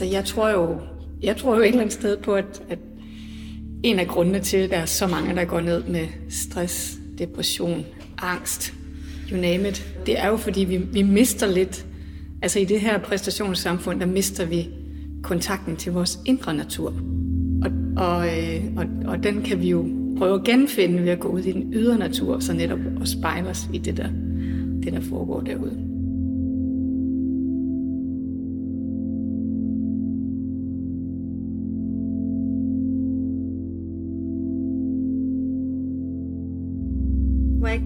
[0.00, 0.80] Altså, jeg tror jo,
[1.22, 2.78] jeg tror jo et eller andet sted på, at, at
[3.82, 7.84] en af grundene til, at der er så mange, der går ned med stress, depression,
[8.18, 8.74] angst,
[9.32, 11.86] you name it, det er jo, fordi vi, vi mister lidt,
[12.42, 14.68] altså i det her præstationssamfund, der mister vi
[15.22, 16.94] kontakten til vores indre natur.
[17.64, 19.88] Og, og, øh, og, og den kan vi jo
[20.18, 23.48] prøve at genfinde ved at gå ud i den ydre natur, så netop og spejle
[23.48, 24.08] os i det der,
[24.82, 25.87] det, der foregår derude.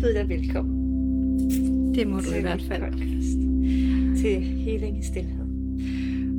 [0.02, 2.82] Byde dig velkommen Det må du i hvert fald.
[2.82, 3.38] podcast,
[4.22, 5.46] til Healing i Stilhed.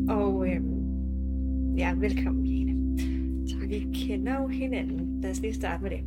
[0.09, 0.61] Og øh,
[1.77, 2.97] ja, velkommen Jane.
[3.49, 3.69] Tak.
[3.69, 5.21] Vi kender jo hinanden.
[5.21, 6.03] Lad os lige starte med det.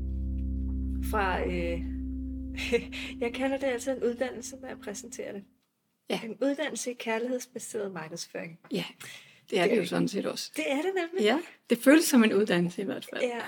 [1.10, 1.80] Fra, øh,
[3.22, 5.44] jeg kalder det altså en uddannelse, når jeg præsenterer det.
[6.10, 6.20] Ja.
[6.24, 8.58] En uddannelse i kærlighedsbaseret markedsføring.
[8.72, 8.84] Ja,
[9.50, 10.52] det er det jo sådan set også.
[10.56, 11.24] Det er det nemlig.
[11.24, 11.38] Ja,
[11.70, 13.22] det føles som en uddannelse i hvert fald.
[13.22, 13.40] Ja,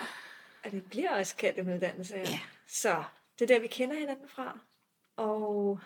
[0.64, 2.14] og det bliver også kaldt en uddannelse.
[2.16, 2.20] Ja.
[2.20, 2.38] Ja.
[2.68, 3.02] Så
[3.38, 4.58] det er der, vi kender hinanden fra.
[5.16, 5.80] Og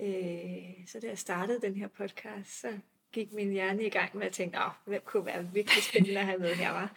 [0.00, 2.78] øh, så da jeg startede den her podcast, så
[3.12, 6.26] gik min hjerne i gang med at tænke, Åh, hvem kunne være virkelig spændende at
[6.26, 6.96] have med her, var?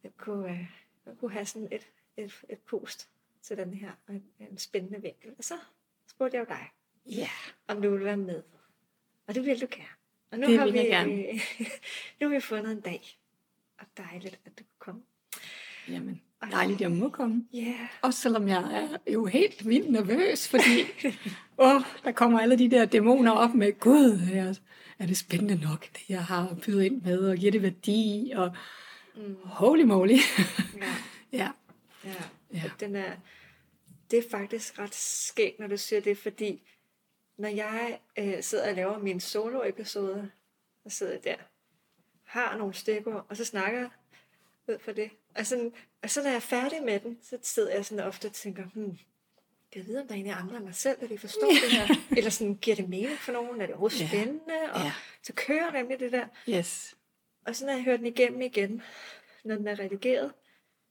[0.00, 0.66] Hvem kunne, øh,
[1.04, 3.08] hvem kunne have sådan et, et, et post
[3.42, 5.34] til den her, en, en spændende vinkel.
[5.38, 5.54] Og så
[6.06, 6.70] spurgte jeg jo dig,
[7.06, 7.30] Ja,
[7.68, 8.42] om du ville være med.
[9.26, 9.88] Og det ville du gerne.
[10.30, 11.16] Og nu Det har vi, gerne.
[12.20, 13.18] nu har vi fundet en dag.
[13.78, 15.02] Og dejligt, at du kunne komme.
[15.88, 17.44] jamen, dejligt, jeg må komme.
[17.54, 17.74] Yeah.
[18.02, 20.82] Også selvom jeg er jo helt vildt nervøs, fordi
[21.58, 24.20] åh, der kommer alle de der dæmoner op med, gud,
[24.98, 28.52] er, det spændende nok, det jeg har bydet ind med, og giver det værdi, og
[29.18, 29.36] Mm.
[29.44, 30.16] holy moly.
[30.76, 30.94] ja.
[31.42, 31.50] ja,
[32.04, 32.14] Ja,
[32.54, 32.62] Ja.
[32.80, 33.12] Den er,
[34.10, 36.62] det er faktisk ret skægt, når du siger det, fordi
[37.38, 40.26] når jeg øh, sidder og laver mine solo-episoder,
[40.88, 41.34] så sidder jeg der,
[42.24, 43.88] har nogle stikord, og så snakker jeg
[44.68, 45.10] ud for det.
[45.34, 45.72] Og, sådan,
[46.06, 48.62] og så når jeg er færdig med den, så sidder jeg sådan ofte og tænker,
[48.74, 48.98] hmm,
[49.72, 51.70] kan jeg vide, om der er egentlig andre end mig selv, der de forstår det
[51.72, 51.94] her?
[52.16, 53.60] Eller sådan, giver det mening for nogen?
[53.60, 54.06] Er det overhovedet Ja.
[54.08, 54.54] spændende?
[54.72, 54.92] Og Ja.
[55.22, 56.24] så kører nemlig det der.
[56.48, 56.94] yes.
[57.46, 58.82] Og så når jeg hører den igennem igen,
[59.44, 60.32] når den er redigeret,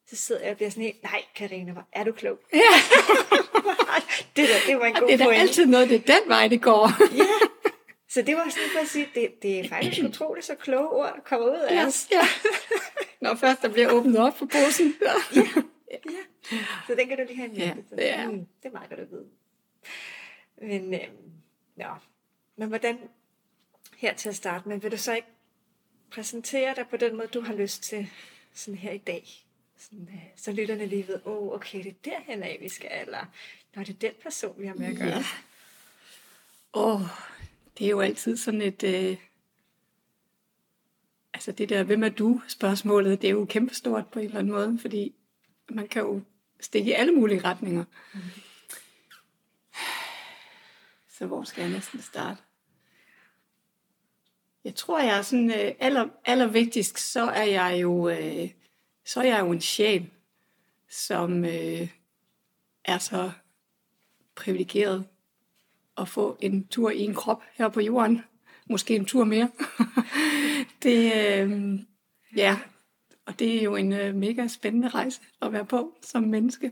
[0.10, 2.40] så sidder jeg og bliver sådan helt, nej Karina, hvor er du klog.
[2.54, 2.60] Ja,
[4.36, 6.48] det der, det var en god det er da altid noget, det er den vej,
[6.48, 6.90] det går.
[7.16, 7.45] Ja,
[8.16, 11.14] så det var sådan for at sige, det, det er faktisk utroligt så kloge ord,
[11.16, 12.08] der kommer ud af os.
[12.12, 12.22] ja.
[13.22, 14.96] Når først der bliver åbnet op for posen.
[15.02, 15.14] Ja.
[15.92, 16.02] Ja.
[16.88, 18.32] Så den kan du lige have en Ja, det er.
[18.32, 19.26] Mm, det er meget godt at vide.
[20.62, 21.08] Men, øh,
[21.78, 21.94] ja.
[22.56, 23.00] Men hvordan,
[23.98, 25.28] her til at starte med, vil du så ikke
[26.12, 28.10] præsentere dig på den måde, du har lyst til
[28.54, 29.46] sådan her i dag?
[29.78, 32.90] Sådan, øh, så lytterne lige ved, åh, oh, okay, det er derhen af, vi skal,
[33.02, 33.26] eller
[33.76, 35.08] når det er den person, vi har med at gøre.
[35.08, 35.24] Ja.
[36.74, 37.02] Åh,
[37.78, 38.84] det er jo altid sådan et...
[38.84, 39.18] Øh,
[41.34, 42.42] altså det der, hvem er du?
[42.48, 45.16] Spørgsmålet, det er jo kæmpestort på en eller anden måde, fordi
[45.70, 46.22] man kan jo
[46.60, 47.84] stikke i alle mulige retninger.
[48.14, 48.20] Mm.
[51.10, 52.42] Så hvor skal jeg næsten starte?
[54.64, 58.50] Jeg tror, jeg er sådan øh, aller, allervigtigst, så er jeg jo, øh,
[59.06, 60.10] så er jeg jo en sjæl,
[60.90, 61.90] som øh,
[62.84, 63.32] er så
[64.36, 65.08] privilegeret
[65.98, 68.22] at få en tur i en krop her på jorden.
[68.70, 69.50] Måske en tur mere.
[70.84, 71.80] det, øh,
[72.36, 72.58] ja,
[73.26, 76.72] og det er jo en øh, mega spændende rejse at være på som menneske.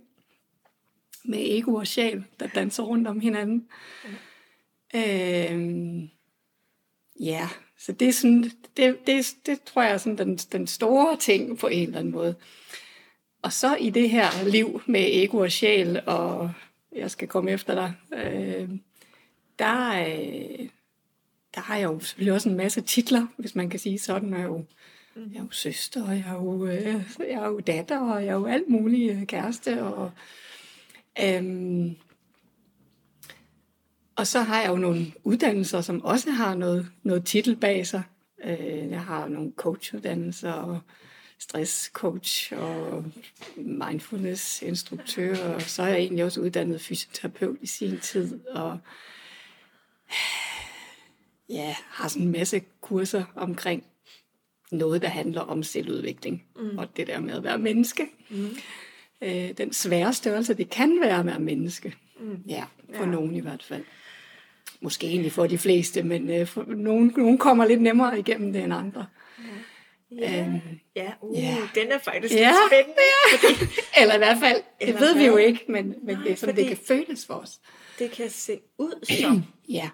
[1.25, 3.67] Med ego og sjæl, der danser rundt om hinanden.
[4.95, 6.09] Øh,
[7.19, 11.17] ja, så det er sådan, det, det, det tror jeg er sådan den, den store
[11.17, 12.35] ting på en eller anden måde.
[13.41, 16.51] Og så i det her liv med ego og sjæl, og
[16.95, 18.69] jeg skal komme efter dig, øh,
[19.59, 20.69] der, øh,
[21.55, 24.29] der har jeg jo selvfølgelig også en masse titler, hvis man kan sige sådan.
[24.29, 24.65] Jeg er jo,
[25.15, 28.29] jeg er jo søster, og jeg er jo, øh, jeg er jo datter, og jeg
[28.29, 29.83] er jo alt muligt øh, kæreste.
[29.83, 30.11] Og,
[31.23, 31.91] øh,
[34.15, 38.03] og så har jeg jo nogle uddannelser, som også har noget, noget titel bag sig.
[38.43, 40.79] Øh, jeg har nogle coachuddannelser, og
[41.43, 43.05] stresscoach og
[43.55, 48.77] mindfulness-instruktør, og så er jeg egentlig også uddannet fysioterapeut i sin tid, og
[51.49, 53.83] ja, har sådan en masse kurser omkring
[54.71, 56.77] noget, der handler om selvudvikling, mm.
[56.77, 58.07] og det der med at være menneske.
[58.29, 58.57] Mm.
[59.21, 61.95] Øh, den svære størrelse, det kan være at være menneske.
[62.19, 62.37] Mm.
[62.47, 62.63] Ja,
[62.95, 63.09] for ja.
[63.09, 63.83] nogen i hvert fald.
[64.81, 68.63] Måske egentlig for de fleste, men øh, for nogen, nogen kommer lidt nemmere igennem det
[68.63, 69.05] end andre.
[70.19, 70.59] Ja, Øhm,
[70.95, 71.57] ja, uh, ja.
[71.75, 72.47] den er faktisk Ja.
[72.49, 73.01] lidt spændende.
[73.31, 73.71] Fordi
[74.01, 75.43] Eller i hvert fald, det Eller ved vi jo hvad?
[75.43, 77.59] ikke, men, men det er sådan, det kan føles for os.
[77.99, 79.89] det kan se ud som, Ja,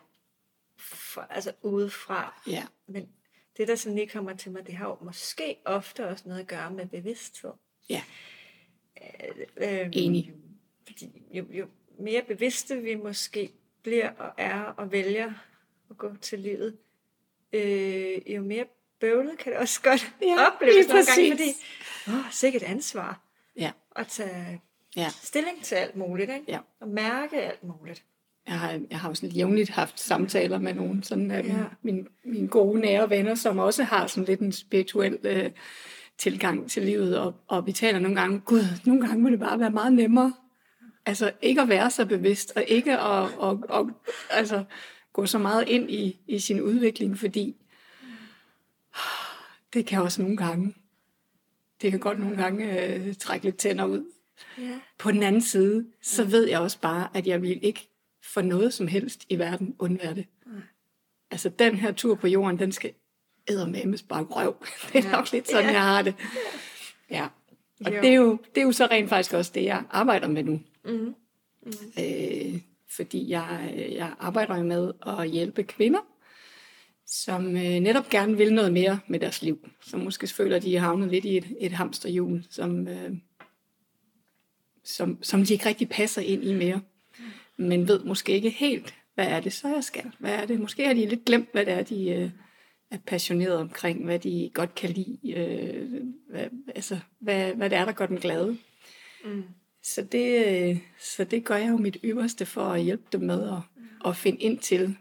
[1.09, 3.09] for, altså udefra, ja, men
[3.57, 6.47] det, der sådan lige kommer til mig, det har jo måske ofte også noget at
[6.47, 7.51] gøre med bevidsthed.
[7.89, 8.03] Ja,
[9.57, 10.33] Øh, enig.
[10.87, 11.67] Fordi jo, jo
[11.99, 13.51] mere bevidste vi måske
[13.81, 15.33] bliver og er og vælger
[15.89, 16.77] at gå til livet,
[17.53, 18.65] øh, jo mere
[18.99, 21.49] bøvlet kan det også godt Ja, opleves nogle gange, fordi
[22.07, 23.21] åh, sikkert ansvar
[23.55, 24.61] Ja, at tage
[24.95, 25.09] ja.
[25.09, 26.45] stilling til alt muligt, ikke?
[26.47, 26.59] Ja.
[26.79, 28.05] og mærke alt muligt.
[28.49, 31.57] Jeg har, jeg har jo sådan jævnligt haft samtaler med nogle sådan af Ja.
[31.57, 31.63] ja.
[31.81, 35.51] mine, mine gode nære venner, som også har sådan lidt en spirituel øh,
[36.17, 39.59] tilgang til livet, og, og vi taler nogle gange, gud, nogle gange må det bare
[39.59, 40.33] være meget nemmere,
[41.05, 43.85] altså ikke at være så bevidst, og ikke at, at, at,
[44.29, 44.63] altså,
[45.13, 47.55] gå så meget ind i, i sin udvikling, fordi
[49.73, 50.75] det kan også nogle gange,
[51.81, 54.05] det kan godt nogle gange øh, trække lidt tænder ud.
[54.57, 54.79] Ja.
[54.97, 57.89] På den anden side, så ved jeg også bare, at jeg vil ikke
[58.33, 60.25] for noget som helst i verden undvære det.
[61.31, 62.93] Altså, den her tur på jorden, den skal
[63.47, 64.55] eddermammes bare røv.
[64.93, 65.11] Det er Ja.
[65.11, 65.71] nok lidt sådan, Ja.
[65.71, 66.15] jeg har det.
[67.09, 67.27] Ja.
[67.85, 68.01] Og Jo.
[68.01, 70.61] det er, jo, det er jo så rent faktisk også det, jeg arbejder med nu.
[70.85, 71.15] Mm.
[71.99, 72.61] Øh,
[72.95, 75.99] fordi jeg, jeg arbejder med at hjælpe kvinder,
[77.05, 79.69] som øh, netop gerne vil noget mere med deres liv.
[79.81, 83.11] Som måske føler, at de er havnet lidt i et, et hamsterhjul, som, øh,
[84.83, 86.81] som, som de ikke rigtig passer ind i mere.
[87.59, 90.11] Men ved måske ikke helt, hvad er det så, jeg skal?
[90.19, 90.59] Hvad er det?
[90.59, 92.29] Måske har de lidt glemt, hvad det er, de øh,
[92.91, 96.45] er passioneret omkring, hvad de godt kan lide, øh, hvad,
[96.75, 98.57] altså, hvad, hvad det er, der gør den glade.
[99.25, 99.43] Mm.
[99.83, 103.49] Så det, øh, så det gør jeg jo mit ypperste for at hjælpe dem med
[103.49, 103.57] at,
[104.05, 104.97] at finde ind til,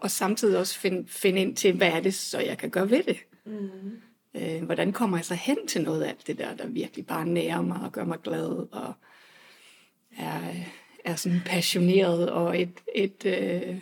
[0.00, 3.02] og samtidig også finde, finde ind til, hvad er det, så jeg kan gøre ved
[3.02, 3.16] det.
[3.46, 4.00] Mm.
[4.34, 7.26] Øh, hvordan kommer jeg så hen til noget af alt det der, der virkelig bare
[7.26, 8.94] nærer mig og gør mig glad, og
[10.18, 10.40] er,
[11.04, 13.78] er sådan passioneret, og et, et, øh,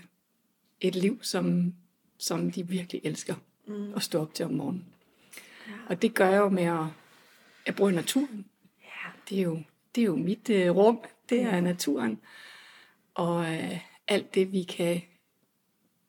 [0.80, 1.74] et liv, som,
[2.18, 3.34] som de virkelig elsker
[3.70, 3.94] Mm.
[3.96, 4.84] at stå op til om morgenen.
[5.88, 6.86] Og det gør jeg jo med at,
[7.66, 8.44] at bruge naturen.
[8.82, 9.10] Ja.
[9.28, 9.62] Det er jo,
[9.94, 12.20] det er jo mit øh, rum, det er naturen.
[13.14, 13.78] Og øh,
[14.08, 15.00] alt det, vi kan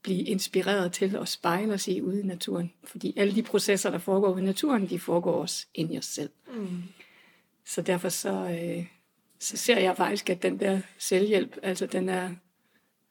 [0.01, 2.71] blive inspireret til at spejle os i ude i naturen.
[2.83, 6.29] Fordi alle de processer, der foregår i naturen, de foregår også ind i os selv.
[6.53, 6.83] Mm.
[7.65, 8.85] Så derfor så, øh,
[9.41, 12.29] så ser jeg faktisk, at den der selvhjælp, altså den er,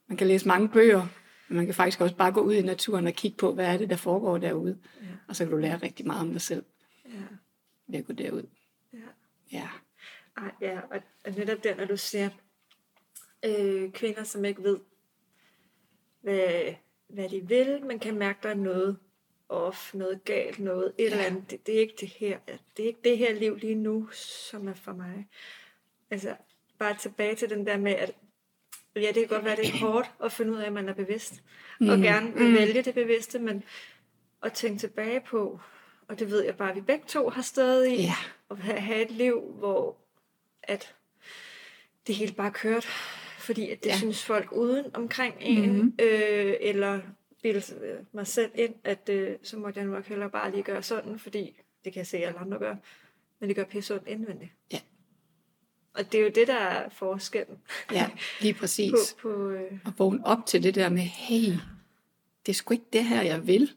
[0.06, 1.06] man kan læse mange bøger,
[1.48, 3.76] men man kan faktisk også bare gå ud i naturen og kigge på, hvad er
[3.78, 4.78] det, der foregår derude.
[5.00, 5.06] Ja.
[5.28, 6.64] Og så kan du lære rigtig meget om dig selv
[7.04, 7.10] Ja.
[7.86, 8.42] ved at gå derud.
[8.92, 8.98] Ja.
[9.52, 9.68] Ja,
[10.36, 12.28] Ej, ja, og, netop der, når du ser
[13.44, 14.78] øh, kvinder, som ikke ved,
[16.20, 16.74] hvad,
[17.08, 18.98] hvad de vil, men kan mærke, der er noget
[19.48, 21.04] off, noget galt, noget et Ja.
[21.04, 21.50] eller andet.
[21.50, 22.38] Det, det, er ikke det her,
[22.76, 25.28] det er ikke det her liv lige nu, som er for mig.
[26.10, 26.36] Altså,
[26.78, 28.12] bare tilbage til den der med, at
[28.96, 30.94] ja, det kan godt være, det er hårdt at finde ud af, at man er
[30.94, 31.42] bevidst,
[31.80, 31.88] mm.
[31.88, 33.64] og gerne vil vælge det bevidste, men
[34.42, 35.60] at tænke tilbage på,
[36.08, 38.14] og det ved jeg bare, at vi begge to har stået i, Ja.
[38.50, 39.96] at have, et liv, hvor
[40.62, 40.94] at
[42.06, 42.84] det hele bare kørt,
[43.38, 43.92] fordi at det ja.
[43.92, 43.98] Ja.
[43.98, 45.94] synes folk uden omkring en, mm-hmm.
[45.98, 47.00] øh, eller
[47.42, 51.18] bilde mig selv ind, at øh, så måtte jeg nok hellere bare lige gøre sådan,
[51.18, 52.76] fordi det kan jeg se, at alle andre gør,
[53.40, 54.50] men det gør pisse ondt indvendigt.
[54.72, 54.80] Ja.
[55.94, 57.58] Og det er jo det, der er forskellen
[57.92, 58.92] ja lige præcis.
[59.22, 61.52] på, på øh, at vågne op til det der med, hey,
[62.46, 63.70] det er sgu ikke det her, jeg vil.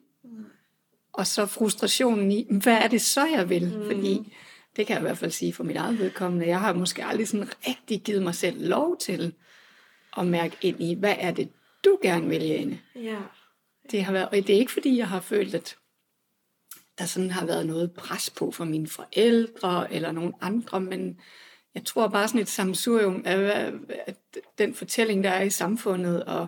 [1.13, 3.77] Og så frustrationen i, hvad er det så, jeg vil?
[3.77, 3.85] Mm.
[3.85, 4.33] Fordi
[4.75, 6.47] det kan jeg i hvert fald sige for mit eget vedkommende.
[6.47, 9.33] Jeg har måske aldrig sådan rigtig givet mig selv lov til
[10.17, 11.49] at mærke ind i, hvad er det,
[11.85, 12.79] du gerne vil, Jane?
[12.95, 13.17] ja,
[13.91, 15.77] Det har været, og det er ikke fordi, jeg har følt, at
[16.97, 21.19] der sådan har været noget pres på for mine forældre eller nogen andre, men
[21.75, 23.73] jeg tror bare sådan et samsurium af
[24.57, 26.47] den fortælling, der er i samfundet, og,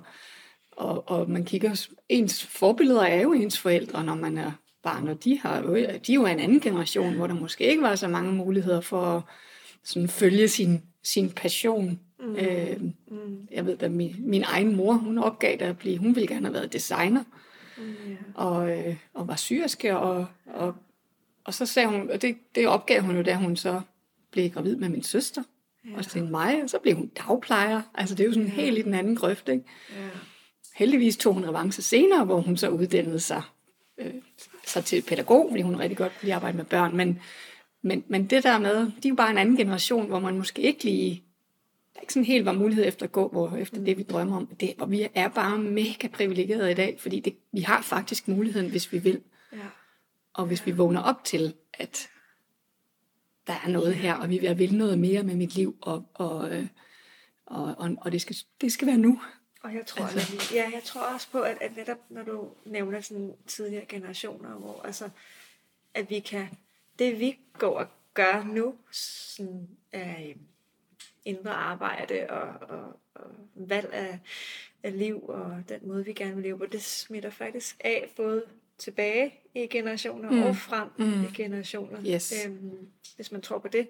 [0.72, 4.52] og, og man kigger, ens forbilleder er jo ens forældre, når man er
[4.84, 7.82] barn, og de, har jo, de er jo en anden generation, hvor der måske ikke
[7.82, 9.22] var så mange muligheder for at
[9.84, 12.00] sådan følge sin, sin passion.
[12.20, 12.36] Mm.
[12.36, 16.16] Øh, mm, jeg ved, at min, min egen mor, hun opgav det at blive, hun
[16.16, 17.24] ville gerne have været designer,
[17.78, 20.76] mm, og, øh, og var syriske, og, og,
[21.44, 23.82] og så sagde hun, og det, det opgav hun jo, da hun så
[24.36, 25.44] blev gravid med min søster,
[25.86, 25.98] ja.
[25.98, 27.82] og til mig, og så blev hun dagplejer.
[27.94, 29.64] Altså det er jo sådan helt i den anden grøft, ikke?
[29.96, 30.10] ja,
[30.76, 33.42] Heldigvis tog hun revanche senere, hvor hun så uddannede sig,
[33.98, 34.14] øh,
[34.66, 36.98] sig til pædagog, fordi hun rigtig godt kunne lide arbejde med børn.
[36.98, 37.20] Men,
[37.82, 40.62] men, men det der med, de er jo bare en anden generation, hvor man måske
[40.62, 41.24] ikke lige,
[41.94, 44.48] der ikke sådan helt var mulighed efter at gå, hvor, efter det vi drømmer om.
[44.48, 48.70] Det, og vi er bare mega privilegerede i dag, fordi det, vi har faktisk muligheden,
[48.70, 49.22] hvis vi vil.
[49.54, 49.58] ja,
[50.34, 52.10] Og hvis vi vågner op til, at
[53.48, 56.68] der er noget her, og vi vil noget mere med mit liv, og, og, øh,
[57.46, 59.22] og, og, og det, skal, det skal være nu.
[59.64, 60.56] Og jeg tror, altså.
[60.56, 64.82] ja, jeg tror også på, at, at netop når du nævner sådan tidligere generationer, hvor
[64.86, 65.10] altså,
[65.94, 66.48] at vi kan,
[67.00, 70.38] det vi går og gør nu, sådan, af
[71.26, 74.20] indre arbejde og, og, og valg af,
[74.84, 78.46] af liv og den måde, vi gerne vil leve på, det smitter faktisk af både
[78.78, 80.44] tilbage i generationer mm.
[80.44, 81.24] og frem mm.
[81.24, 82.00] i generationer.
[82.08, 82.34] Yes.
[82.46, 83.88] Øhm, hvis man tror på det,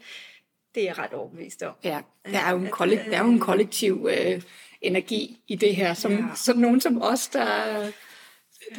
[0.76, 1.74] det er jeg ret overbevist om.
[1.84, 4.42] Ja, der er jo en, kollektiv, der er jo en kollektiv øh,
[4.82, 6.26] energi i det her, som, ja.
[6.36, 7.92] som nogen som os, der,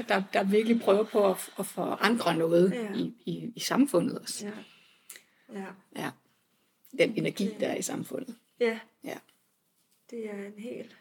[0.08, 2.94] der, der virkelig prøver på at, at forandre noget ja.
[2.94, 4.46] i, i, i samfundet også.
[4.46, 4.52] Ja.
[5.60, 5.66] Ja.
[5.96, 6.10] ja.
[6.98, 8.36] Den energi, der er i samfundet.
[8.60, 8.78] Ja.
[9.04, 9.18] ja.
[10.10, 10.96] Det er en helt...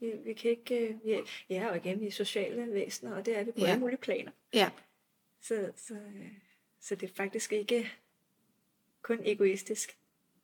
[0.00, 0.98] Vi, vi kan ikke...
[1.04, 3.66] Vi er, ja, og igen, vi er sociale væsener, og det er vi på ja.
[3.66, 4.30] alle mulige planer.
[4.54, 4.70] Ja.
[5.42, 5.94] Så, så,
[6.80, 7.92] så det er faktisk ikke
[9.02, 9.96] kun egoistisk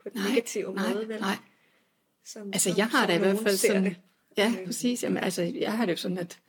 [0.03, 1.21] på den nej, negative nej, måde, vel?
[1.21, 1.37] Nej.
[2.25, 3.85] Som, altså, jeg har det i hvert fald sådan...
[3.85, 3.97] Det.
[4.37, 5.03] Ja, præcis.
[5.03, 6.41] Jamen, altså, jeg har det jo sådan, at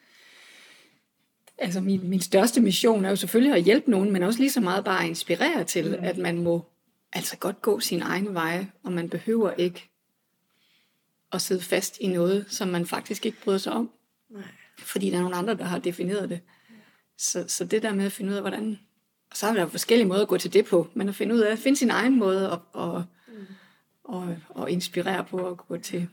[1.58, 4.62] altså min, min største mission er jo selvfølgelig at hjælpe nogen, men også lige så
[4.62, 6.04] meget bare at inspirere til, mm.
[6.04, 6.66] at man må
[7.14, 9.90] altså godt gå sin egen veje, og man behøver ikke
[11.34, 13.92] at sidde fast i noget, som man faktisk ikke bryder sig om.
[14.30, 14.44] Nej.
[14.78, 16.42] Fordi der er nogle andre, der har defineret det.
[17.18, 18.80] Så, så det der med at finde ud af, hvordan...
[19.32, 21.40] Og så er der forskellige måder at gå til det på, men at finde ud
[21.40, 23.46] af at finde sin egen måde og, og, mm.
[24.04, 26.10] og, og inspirere på at gå til,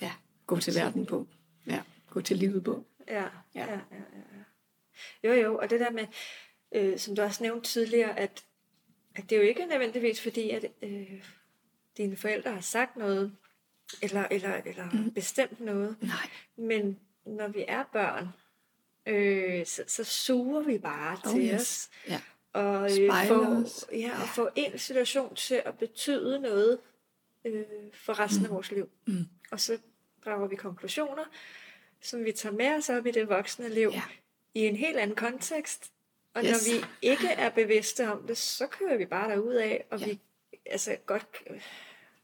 [0.00, 0.12] ja,
[0.46, 1.26] gå til verden på.
[1.66, 2.84] Ja, gå til livet på.
[3.08, 3.78] Ja, ja, ja, ja.
[5.22, 5.28] ja.
[5.28, 6.06] Jo, jo, og det der med,
[6.74, 8.44] øh, som du også nævnte tidligere, at,
[9.14, 11.22] at det er jo ikke nødvendigvis fordi, at øh,
[11.96, 13.32] dine forældre har sagt noget,
[14.02, 15.10] eller, eller, eller mm.
[15.10, 15.96] bestemt noget.
[16.00, 16.30] Nej.
[16.56, 18.28] Men når vi er børn,
[19.06, 21.60] øh, så, så suger vi bare oh, til yes.
[21.60, 21.90] os.
[22.08, 22.20] Ja.
[22.52, 26.78] Og øh, få, ja, og få en situation til at betyde noget
[27.44, 28.44] øh, for resten mm.
[28.44, 28.88] af vores liv.
[29.06, 29.26] Mm.
[29.50, 29.78] Og så
[30.24, 31.24] drager vi konklusioner,
[32.00, 34.02] som vi tager med os op i det voksne liv, ja.
[34.54, 35.92] i en helt anden kontekst.
[36.34, 36.50] Og Yes.
[36.50, 40.06] når vi ikke er bevidste om det, så kører vi bare derud af, og Ja.
[40.06, 40.20] vi,
[40.66, 41.26] altså godt,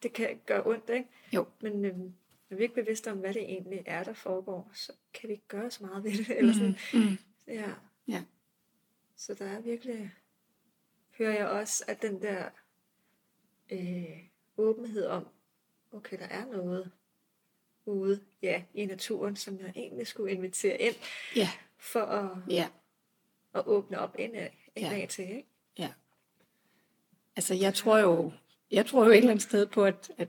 [0.02, 1.08] det kan gøre ondt, ikke?
[1.32, 1.46] Jo.
[1.60, 2.14] Men øhm,
[2.48, 5.32] når vi ikke er bevidste om, hvad det egentlig er, der foregår, så kan vi
[5.34, 6.30] ikke gøre så meget ved det.
[6.38, 6.76] Eller sådan.
[6.94, 7.18] Mm.
[7.46, 7.72] Ja.
[8.08, 8.24] Ja.
[9.16, 10.14] Så der er virkelig,
[11.18, 12.48] hører jeg også, at den der
[13.72, 14.18] øh,
[14.56, 15.26] åbenhed om,
[15.92, 16.90] okay, der er noget
[17.86, 20.94] ude ja, i naturen, som jeg egentlig skulle invitere ind,
[21.36, 21.48] Ja.
[21.78, 22.68] for at, Ja.
[23.54, 25.06] at åbne op indad, indad Ja.
[25.06, 25.24] til.
[25.28, 25.48] Ikke?
[25.78, 25.92] Ja.
[27.36, 28.32] Altså, jeg tror jo,
[28.72, 30.28] jeg tror jo et eller andet sted på, at, at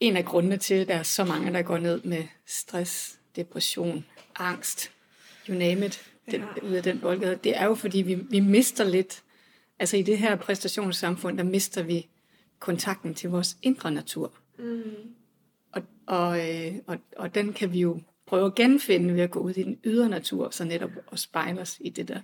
[0.00, 4.04] en af grundene til, at der er så mange, der går ned med stress, depression,
[4.38, 4.90] angst,
[5.48, 6.66] you name it, den, Ja.
[6.68, 9.22] ud af den boldgade, det er jo, fordi vi, vi mister lidt,
[9.78, 12.08] altså i det her præstationssamfund, der mister vi
[12.58, 14.32] kontakten til vores indre natur.
[14.58, 14.82] Mm.
[15.72, 19.40] Og, og, øh, og, og den kan vi jo prøve at genfinde ved at gå
[19.40, 22.20] ud i den ydre natur, så netop og spejle os i det der,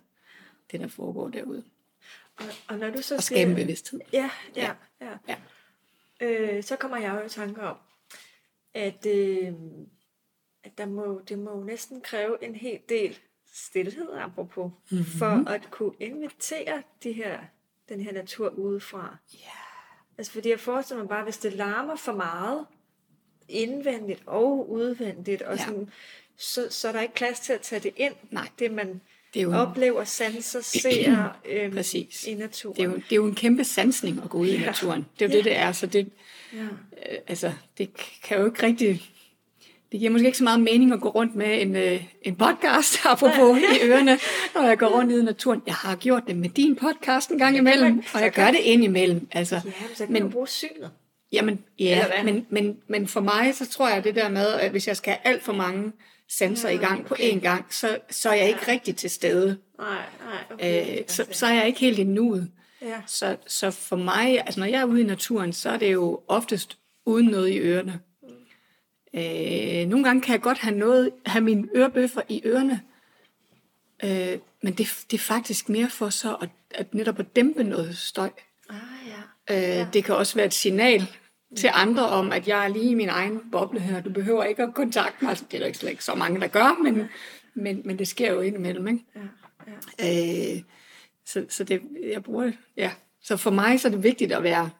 [0.72, 1.64] det, der foregår derude.
[2.38, 4.00] Og, og når du så Og skabe en bevidsthed.
[4.12, 5.12] Ja, ja, ja.
[5.28, 5.36] Ja.
[6.20, 7.76] Øh, så kommer jeg jo i tanke om,
[8.74, 9.52] at, øh,
[10.64, 13.18] at der må, det må jo næsten kræve en hel del
[13.54, 15.04] stillhed, apropos, mm-hmm.
[15.04, 17.40] for at kunne invitere de her,
[17.88, 19.16] den her natur udefra.
[19.34, 19.38] Ja.
[20.18, 22.66] Altså fordi jeg forestiller mig bare, hvis det larmer for meget,
[23.48, 25.64] indvendigt og udvendigt, og Ja.
[25.64, 25.90] sådan,
[26.36, 28.48] så, så er der ikke plads til at tage det ind, Nej.
[28.58, 29.00] det man
[29.36, 32.24] Det er jo, oplever, sanser, ser øhm, Præcis.
[32.26, 32.76] i naturen.
[32.76, 34.66] det, er jo, det er jo en kæmpe sansning at gå ud i Ja.
[34.66, 35.06] naturen.
[35.18, 35.72] Det er jo det, det er.
[35.72, 36.08] Så det,
[36.52, 36.58] Ja.
[36.62, 37.90] øh, altså, det
[38.24, 39.02] kan jo ikke rigtig...
[39.92, 42.98] Det giver måske ikke så meget mening at gå rundt med en, øh, en podcast,
[43.06, 44.18] apropos i ørerne,
[44.54, 45.62] når jeg går rundt i naturen.
[45.66, 48.58] Jeg har gjort det med din podcast en gang Ja, imellem, og jeg gør det
[48.62, 49.28] indimellem.
[49.32, 50.90] Altså, Ja, men så kan Men- bruge synet.
[51.36, 54.88] Jamen, ja, men, men, men for mig, så tror jeg det der med, at hvis
[54.88, 55.92] jeg skal have alt for mange
[56.28, 57.30] sanser i gang på okay.
[57.30, 59.58] én gang, så, så er jeg ikke rigtig til stede.
[59.78, 60.44] Nej, nej.
[60.50, 62.50] Okay, Øh, så, så er jeg ikke helt i nuet.
[62.82, 63.00] Ja.
[63.06, 66.20] Så, så for mig, altså når jeg er ude i naturen, så er det jo
[66.28, 68.00] oftest uden noget i ørerne.
[69.14, 72.80] Øh, nogle gange kan jeg godt have, noget, have mine ørebøffer i ørerne,
[74.04, 77.98] øh, men det, det er faktisk mere for så at, at netop at dæmpe noget
[77.98, 78.30] støj.
[78.70, 78.76] Ah,
[79.48, 79.80] ja.
[79.80, 81.06] Øh, Det kan også være et signal
[81.56, 84.00] til andre om, at jeg er lige i min egen boble her.
[84.00, 85.30] Du behøver ikke at kontakte mig.
[85.30, 87.08] Altså, det er der ikke slet ikke så mange, der gør, men,
[87.54, 88.88] men, men det sker jo indimellem.
[88.88, 89.04] Ikke?
[89.16, 89.20] Ja,
[89.98, 90.56] ja.
[90.56, 90.62] Øh,
[91.24, 91.82] så, så det,
[92.12, 92.92] jeg bruger det, ja.
[93.20, 94.70] Så for mig så er det vigtigt at være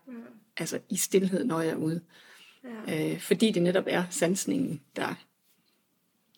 [0.57, 2.01] altså, i stillhed, når jeg er ude.
[2.87, 3.13] Ja.
[3.13, 5.15] Øh, fordi det netop er sansningen, der,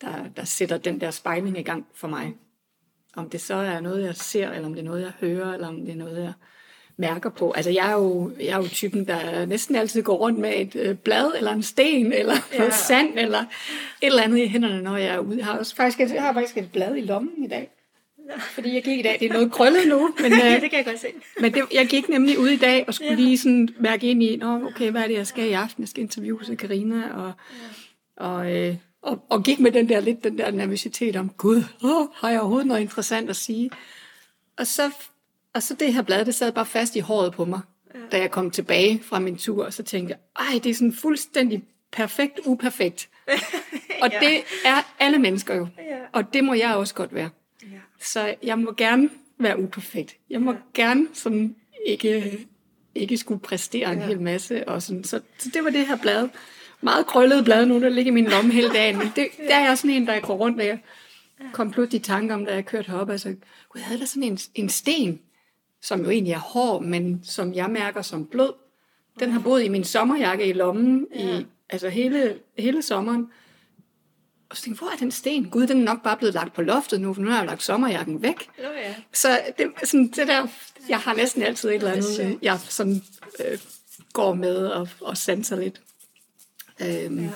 [0.01, 2.35] der, der sætter den der spejling i gang for mig.
[3.15, 5.67] Om det så er noget, jeg ser, eller om det er noget, jeg hører, eller
[5.67, 6.33] om det er noget, jeg
[6.99, 7.51] mærker på.
[7.51, 10.75] Altså jeg er jo, jeg er jo typen, der næsten altid går rundt med et
[10.75, 12.57] øh, blad, eller en sten, eller ja.
[12.57, 13.45] noget sand, eller et
[14.01, 15.37] eller andet i hænderne, når jeg er ude.
[15.37, 17.69] Jeg har, også faktisk, jeg har faktisk et blad i lommen i dag.
[18.39, 20.77] Fordi jeg gik i dag, det er noget krøllet nu, men, ja, øh, det kan
[20.77, 21.07] jeg godt se.
[21.39, 23.15] men det, jeg gik nemlig ud i dag og skulle ja.
[23.15, 25.81] lige sådan mærke ind i, Nå, okay, hvad er det, jeg skal i aften?
[25.81, 27.31] Jeg skal interviewe Karina og,
[28.19, 28.25] ja.
[28.25, 32.07] og, øh, og, og gik med den der lidt den der nervøsitet om, gud, åh,
[32.15, 33.69] har jeg overhovedet noget interessant at sige?
[34.57, 34.91] Og så,
[35.59, 37.59] og så det her blad, det sad bare fast i håret på mig,
[37.95, 37.99] ja.
[38.11, 40.93] da jeg kom tilbage fra min tur, og så tænkte jeg, ej, det er sådan
[40.93, 43.09] fuldstændig perfekt, uperfekt.
[44.01, 44.19] og ja.
[44.19, 45.97] det er alle mennesker jo, ja.
[46.13, 47.29] og det må jeg også godt være.
[47.61, 47.77] Ja.
[48.01, 50.15] Så jeg må gerne være uperfekt.
[50.29, 50.57] Jeg må ja.
[50.73, 52.39] gerne sådan ikke,
[52.95, 54.05] ikke skulle præstere en ja.
[54.05, 54.67] hel masse.
[54.67, 55.03] Og sådan.
[55.03, 56.29] Så, så det var det her blad.
[56.81, 58.97] Meget krøllet blad nu, der ligger i min lomme hele dagen.
[58.97, 60.79] Men det, der er jeg sådan en, der går rundt, og jeg
[61.53, 63.29] kom pludselig i tanke om, da jeg kørte herop, altså,
[63.69, 65.19] gud, jeg havde der sådan en, en sten,
[65.81, 68.53] som jo egentlig er hård, men som jeg mærker som blød.
[69.19, 71.39] Den har boet i min sommerjakke i lommen ja.
[71.39, 73.31] i altså hele, hele sommeren.
[74.49, 75.49] Og så tænkte hvor er den sten?
[75.49, 77.63] Gud, den er nok bare blevet lagt på loftet nu, for nu har jeg lagt
[77.63, 78.49] sommerjakken væk.
[78.57, 78.95] Nå ja.
[79.13, 80.47] Så det, sådan, det der,
[80.89, 83.01] jeg har næsten altid et eller andet, jeg sådan,
[83.45, 83.59] øh,
[84.13, 85.81] går med og, og sanser lidt.
[86.81, 87.29] Øhm, ja.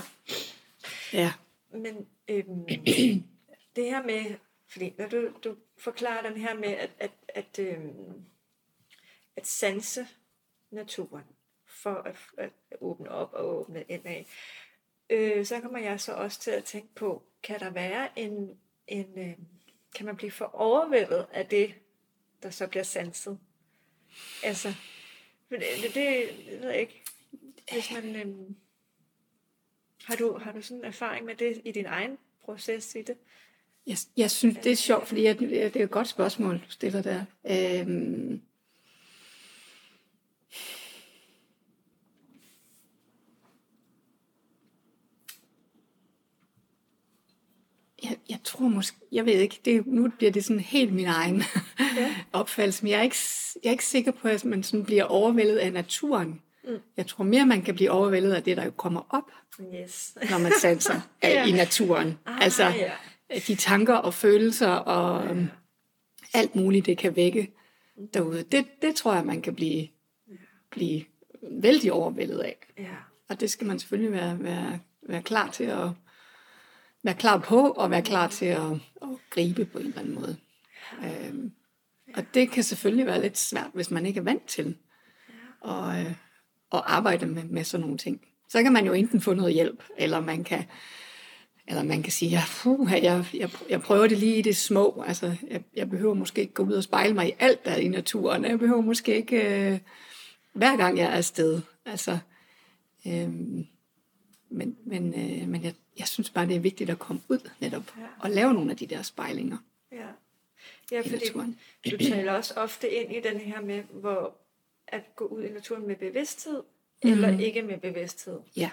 [1.14, 1.34] ja.
[1.74, 2.66] Men øhm,
[3.76, 4.36] det her med,
[4.68, 7.92] fordi når du, du forklarer den her med at, at, at, øhm,
[9.36, 10.08] at sanse
[10.72, 11.24] naturen
[11.68, 14.28] for at, at åbne op og åbne ind af,
[15.10, 19.20] øh, så kommer jeg så også til at tænke på, kan der være en, en
[19.20, 19.36] øh,
[19.96, 21.74] kan man blive for overvældet af det,
[22.44, 23.40] der så bliver sanset?
[24.44, 24.74] Altså,
[25.50, 27.04] det, det, det ved jeg ikke.
[27.72, 28.56] Hvis man, øh,
[30.04, 33.18] har, du, har du sådan en erfaring med det i din egen proces i det?
[33.88, 37.02] Jeg, jeg synes, det er sjovt, fordi jeg, det er et godt spørgsmål, du stiller
[37.02, 37.26] der.
[37.50, 38.42] Øhm,
[48.04, 51.44] jeg, jeg tror måske, jeg ved ikke, det, nu bliver det sådan helt min egen
[51.98, 52.16] ja.
[52.40, 53.18] opfattelse, men jeg er, ikke,
[53.64, 56.42] jeg er ikke sikker på, at man sådan bliver overvældet af naturen.
[56.64, 56.78] Mm.
[56.98, 59.32] Jeg tror mere, man kan blive overvældet af det, der jo kommer op,
[59.76, 60.18] yes.
[60.30, 61.46] når man sanser ja.
[61.46, 62.18] i naturen.
[62.26, 62.92] Ah, altså ja.
[63.48, 65.46] de tanker og følelser og ja.
[66.34, 67.52] alt muligt, det kan vække
[67.98, 68.08] mm.
[68.08, 68.44] derude.
[68.44, 69.88] Det, det tror jeg, man kan blive,
[70.28, 70.34] ja.
[70.72, 71.04] blive
[71.52, 72.56] vældig overvældet af.
[72.78, 72.96] Ja.
[73.30, 75.90] Og det skal man selvfølgelig være, være, være klar til at
[77.04, 80.38] være klar på, og være klar til at, at gribe på en eller anden måde.
[81.06, 81.52] Øhm,
[82.16, 84.78] og det kan selvfølgelig være lidt svært, hvis man ikke er vant til
[85.66, 86.12] at, øh,
[86.74, 88.22] at arbejde med, med sådan nogle ting.
[88.50, 90.64] Så kan man jo enten få noget hjælp, eller man kan,
[91.68, 95.04] eller man kan sige, ja, puh, jeg, jeg, jeg prøver det lige i det små.
[95.08, 97.78] Altså, jeg, jeg behøver måske ikke gå ud og spejle mig i alt, der er
[97.78, 98.46] i naturen.
[98.46, 99.80] Jeg behøver måske ikke, øh,
[100.54, 101.62] hver gang jeg er afsted.
[101.86, 102.18] Altså,
[103.08, 103.30] øh,
[104.50, 107.98] men men, øh, men jeg, jeg synes bare, det er vigtigt at komme ud netop
[107.98, 108.06] ja.
[108.20, 109.58] og lave nogle af de der spejlinger.
[109.92, 110.08] Ja,
[110.92, 111.30] ja fordi
[111.92, 114.36] du taler også ofte ind i den her med, hvor
[114.88, 116.64] at gå ud i naturen med bevidsthed,
[117.04, 117.12] mm.
[117.12, 118.40] eller ikke med bevidsthed.
[118.58, 118.70] Ja.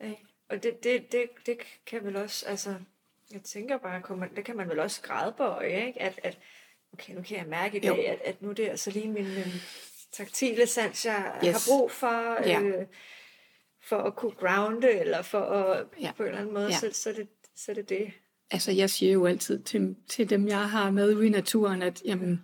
[0.00, 0.12] ja.
[0.48, 2.74] Og det, det, det, det kan vel også, altså,
[3.32, 6.02] jeg tænker bare, det kan man vel også græde på, ikke?
[6.02, 6.38] At, at
[6.92, 9.34] okay, nu kan jeg mærke i dag, at, at nu det er altså lige min,
[9.34, 9.52] min
[10.12, 11.52] taktile sans, jeg yes.
[11.52, 12.48] har brug for.
[12.48, 12.60] Ja.
[12.60, 12.86] Øh,
[13.82, 16.12] for at kunne grounde, eller for at ja.
[16.16, 16.78] på en eller anden måde, ja.
[16.78, 18.12] så, så, det, så det det.
[18.50, 22.02] Altså jeg siger jo altid til, til dem, jeg har med ude i naturen, at
[22.04, 22.42] jamen,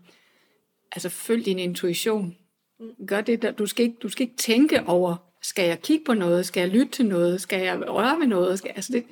[0.92, 2.36] altså følg din intuition.
[2.80, 3.06] Mm.
[3.06, 3.50] Gør det der.
[3.50, 6.70] Du skal, ikke, du skal ikke tænke over, skal jeg kigge på noget, skal jeg
[6.70, 9.04] lytte til noget, skal jeg røre ved noget, skal, altså det,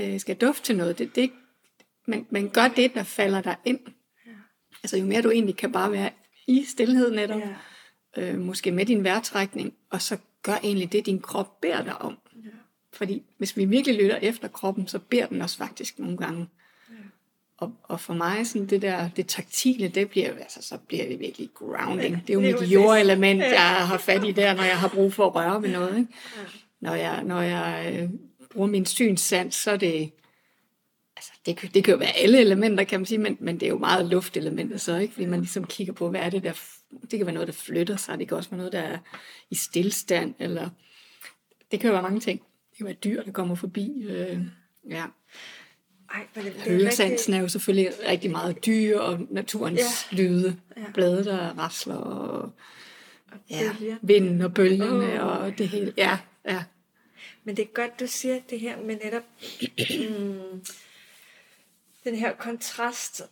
[0.00, 0.98] øh, skal jeg dufte til noget.
[0.98, 1.30] Det, det,
[2.06, 3.80] men, men gør det, der falder dig ind.
[4.26, 4.32] Ja.
[4.82, 6.10] Altså jo mere du egentlig kan bare være
[6.46, 7.40] i stillhed netop,
[8.16, 8.32] ja.
[8.32, 12.18] øh, måske med din vejrtrækning, og så gør egentlig det, din krop beder dig om.
[12.44, 12.48] Ja.
[12.92, 16.48] Fordi hvis vi virkelig lytter efter kroppen, så beder den os faktisk nogle gange.
[16.90, 16.94] Ja.
[17.56, 21.20] Og, og for mig, sådan det der, det taktile, det bliver, altså, så bliver det
[21.20, 22.22] virkelig grounding.
[22.26, 25.12] Det er jo det mit jordelement, jeg har fat i der, når jeg har brug
[25.12, 25.98] for at røre ved noget.
[25.98, 26.12] Ikke?
[26.36, 26.42] Ja.
[26.80, 28.10] Når jeg, når jeg øh,
[28.50, 30.10] bruger min synssans, så er det,
[31.22, 33.66] altså det, kan, det kan jo være alle elementer, kan man sige, men, men det
[33.66, 35.14] er jo meget luftelementer så, ikke?
[35.14, 36.52] Fordi man ligesom kigger på, hvad er det der
[37.00, 38.98] det kan være noget, der flytter sig, det kan også være noget, der er
[39.50, 40.70] i stillstand, eller
[41.70, 42.40] det kan jo være mange ting.
[42.70, 44.02] Det kan være dyr, der kommer forbi.
[44.08, 44.38] Øh,
[44.90, 45.04] ja.
[46.14, 49.80] Ej, men det, Høresansen er jo selvfølgelig rigtig meget dyr, og naturens
[50.12, 50.16] ja.
[50.16, 50.82] lyde, ja.
[50.94, 52.52] blade, der rasler, og,
[53.32, 53.70] og ja,
[54.02, 55.42] vinden og bølgerne, oh.
[55.42, 55.92] og det hele.
[55.96, 56.64] Ja, ja.
[57.44, 59.22] Men det er godt, du siger det her med netop
[60.18, 60.60] mm,
[62.04, 63.22] den her kontrast.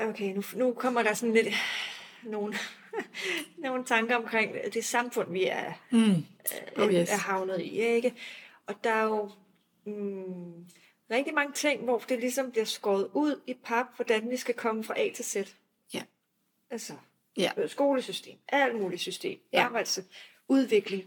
[0.00, 1.48] Okay, nu, nu kommer der sådan lidt
[2.24, 2.54] nogle
[3.58, 6.24] nogle tanker omkring det samfund, vi er, Mm.
[6.76, 7.10] er, Oh, yes.
[7.12, 7.80] er havnet i.
[7.80, 8.14] Ikke?
[8.66, 9.30] Og der er jo
[9.84, 10.66] mm,
[11.10, 14.84] rigtig mange ting, hvor det ligesom bliver skåret ud i pap, hvordan vi skal komme
[14.84, 15.36] fra A til Z.
[15.94, 16.02] Ja.
[16.70, 16.92] Altså,
[17.36, 17.50] Ja.
[17.56, 19.58] øh, skolesystem, alt muligt system, Ja.
[19.58, 19.64] ja.
[19.64, 21.04] arbejdsudvikling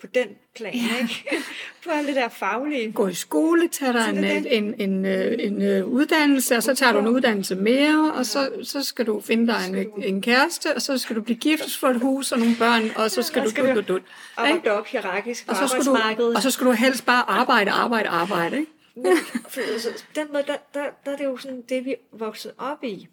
[0.00, 1.02] på den plan, ja.
[1.02, 1.44] ikke?
[1.84, 2.92] på alle det der faglige.
[2.92, 4.56] Gå i skole, tage dig Så en, er det.
[4.56, 8.50] en, en, øh, en, en uddannelse, og så tager du en uddannelse mere, og så,
[8.62, 11.88] så skal du finde dig en, en kæreste, og så skal du blive gift for
[11.88, 14.02] et hus og nogle børn, og så skal Og du skal du dut, dut.
[14.36, 17.70] Arbejde op hierarkisk på Og så, skal du, og så skal du helst bare arbejde,
[17.70, 18.58] arbejde, arbejde.
[18.58, 18.72] Ikke?
[18.96, 19.16] Men,
[19.48, 22.52] for, altså, den måde, der, der, der er det jo sådan det, vi er vokset
[22.58, 23.08] op i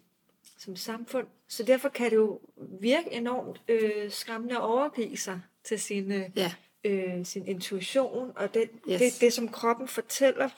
[0.58, 1.26] som samfund.
[1.48, 2.40] Så derfor kan det jo
[2.80, 6.52] virke enormt øh, skræmmende at overgive sig til sin, øh, Ja.
[6.84, 9.00] Øh, sin intuition, og det, Yes.
[9.00, 10.48] det, det, som kroppen fortæller.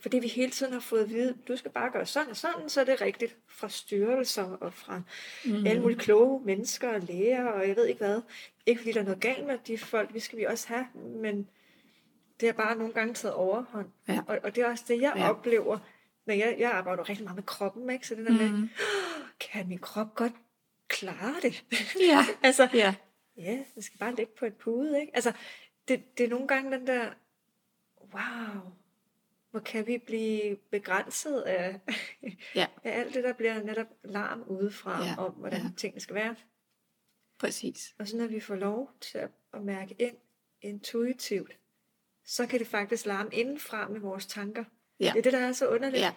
[0.00, 2.68] Fordi vi hele tiden har fået at vide, du skal bare gøre sådan og sådan,
[2.68, 5.02] så er det rigtigt fra styrelser og fra
[5.44, 5.66] mm.
[5.66, 8.20] alle mulige kloge mennesker og læger, og jeg ved ikke hvad.
[8.66, 10.86] Ikke fordi der er noget galt med de folk, vi skal vi også have,
[11.22, 11.48] men
[12.40, 13.86] det har bare nogle gange taget overhånd.
[14.08, 14.20] Ja.
[14.26, 15.30] Og, og det er også det, jeg Ja.
[15.30, 15.78] oplever,
[16.26, 18.06] når jeg, jeg arbejder rigtig meget med kroppen, ikke?
[18.06, 18.38] Så det der mm.
[18.38, 18.70] med, Mhm.
[19.40, 20.32] kan min krop godt
[20.88, 21.64] klare det?
[22.00, 22.26] Ja.
[22.48, 22.94] altså, Ja.
[23.36, 25.14] Ja, det skal bare ligge på et pude, ikke?
[25.14, 25.32] Altså,
[25.88, 27.12] det, det er nogle gange den der,
[28.00, 28.72] wow,
[29.50, 31.80] hvor kan vi blive begrænset af,
[32.54, 32.66] Ja.
[32.84, 35.68] af alt det, der bliver netop larm udefra, Ja, om hvordan ja.
[35.76, 36.36] tingene skal være.
[37.38, 37.94] Præcis.
[37.98, 40.16] Og så når vi får lov til at, at mærke ind
[40.62, 41.58] intuitivt,
[42.24, 44.64] så kan det faktisk larme indenfra med vores tanker.
[45.00, 45.10] Ja.
[45.12, 46.02] Det er det, der er så underligt.
[46.02, 46.12] Ja.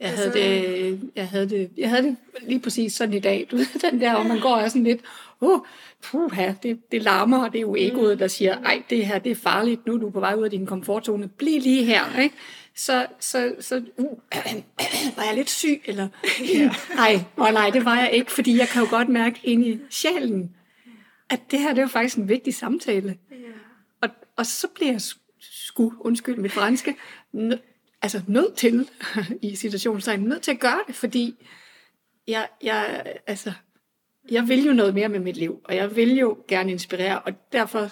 [0.00, 3.46] Jeg Altså- havde, det, jeg, havde det, jeg havde det lige præcis sådan i dag.
[3.50, 5.00] Du ved, den der, hvor man går og sådan lidt,
[5.40, 5.60] oh,
[6.02, 9.32] puha, det, det larmer, og det er jo egoet, der siger, ej, det her, det
[9.32, 12.34] er farligt, nu er du på vej ud af din komfortzone, bliv lige her, ikke?
[12.76, 14.18] Så, så, så uh,
[15.16, 16.08] var jeg lidt syg, eller,
[16.96, 19.78] nej, oh, nej, det var jeg ikke, fordi jeg kan jo godt mærke ind i
[19.90, 20.54] sjælen,
[21.30, 23.16] at det her, det er jo faktisk en vigtig samtale.
[23.30, 23.36] Ja.
[24.00, 25.00] Og, og så bliver jeg
[25.40, 26.94] sku, undskyld mit franske,
[28.02, 28.88] altså nødt til,
[29.42, 31.46] i situationstegn, nødt til at gøre det, fordi
[32.26, 33.52] jeg, jeg, altså,
[34.30, 37.32] jeg vil jo noget mere med mit liv, og jeg vil jo gerne inspirere, og
[37.52, 37.90] derfor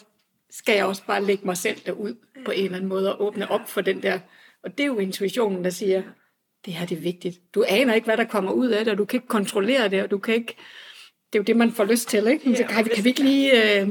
[0.51, 2.15] skal jeg også bare lægge mig selv derud
[2.45, 4.19] på en eller anden måde og åbne op for den der.
[4.63, 6.03] Og det er jo intuitionen, der siger,
[6.65, 7.55] det her det er vigtigt.
[7.55, 10.03] Du aner ikke, hvad der kommer ud af det, og du kan ikke kontrollere det,
[10.03, 10.57] og du kan ikke...
[11.33, 12.49] Det er jo det, man får lyst til, ikke?
[12.49, 13.81] Men så kan, vi, kan vi ikke lige...
[13.81, 13.87] Øh,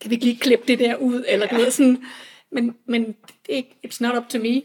[0.00, 2.04] kan vi ikke lige klippe det der ud, eller du ved sådan...
[2.52, 4.62] Men, men det er ikke, it's not up to me.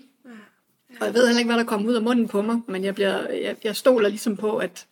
[1.00, 2.96] Og jeg ved heller ikke, hvad der kommer ud af munden på mig, men jeg,
[2.96, 4.88] bliver, jeg, jeg stoler ligesom på, at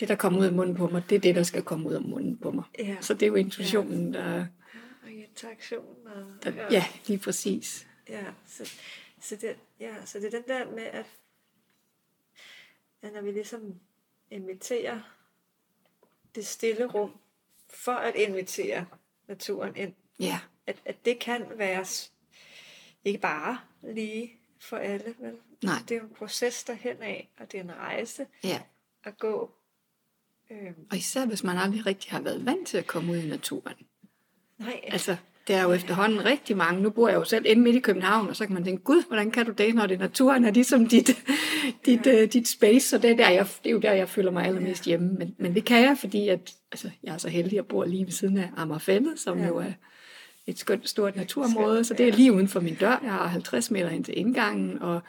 [0.00, 1.94] det, der kommer ud af munden på mig, det er det, der skal komme ud
[1.94, 2.64] af munden på mig.
[2.78, 2.96] Ja.
[3.00, 4.46] Så det er jo intuitionen, der,
[5.02, 5.96] Og interaktion.
[6.06, 7.86] Og, der ja, lige præcis.
[8.08, 8.70] Ja, så,
[9.20, 11.06] så, det, ja, så det er den der med, at,
[13.02, 13.74] at når vi ligesom
[14.30, 15.00] inviterer
[16.34, 17.12] det stille rum,
[17.70, 18.86] for at invitere
[19.28, 21.84] naturen ind, Ja, at, at det kan være
[23.04, 25.34] ikke bare lige for alle, vel?
[25.64, 25.74] Nej.
[25.88, 28.60] Det er jo en proces derhen af, og det er en rejse ja.
[29.04, 29.50] at gå.
[30.50, 33.28] Øhm, Og især hvis man aldrig rigtig har været vant til at komme ud i
[33.28, 33.74] naturen.
[34.58, 35.16] nej, Altså,
[35.48, 36.82] det er jo efterhånden rigtig mange.
[36.82, 39.02] Nu bor jeg jo selv inde midt i København, og så kan man tænke, gud,
[39.06, 41.06] hvordan kan du det, når det er naturen er ligesom dit,
[41.86, 42.22] dit, ja.
[42.22, 44.44] uh, dit space, så det er, der, jeg, det er jo der, jeg føler mig
[44.44, 45.08] allermest hjemme.
[45.08, 47.84] Men, men det kan jeg, fordi at, altså, jeg er så heldig, at jeg bor
[47.84, 49.42] lige ved siden af Amagerfælde, som ja.
[49.42, 49.48] Ja.
[49.48, 49.72] jo er
[50.48, 53.00] et skønt, stort naturområde, så det er lige uden for min dør.
[53.02, 55.00] Jeg har 50 meter ind til indgangen, og,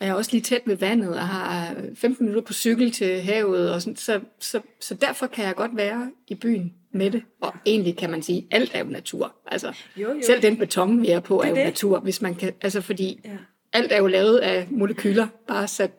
[0.00, 3.72] jeg er også lige tæt ved vandet, og har 15 minutter på cykel til havet,
[3.72, 7.22] og sådan, så, så, så derfor kan jeg godt være i byen med det.
[7.40, 9.34] Og egentlig kan man sige, alt er jo natur.
[9.46, 10.20] Altså, Jo, jo.
[10.26, 11.64] selv den beton, vi er på, er, Det er jo det.
[11.64, 13.30] natur, hvis man kan, altså fordi Ja.
[13.72, 15.90] alt er jo lavet af molekyler, bare sat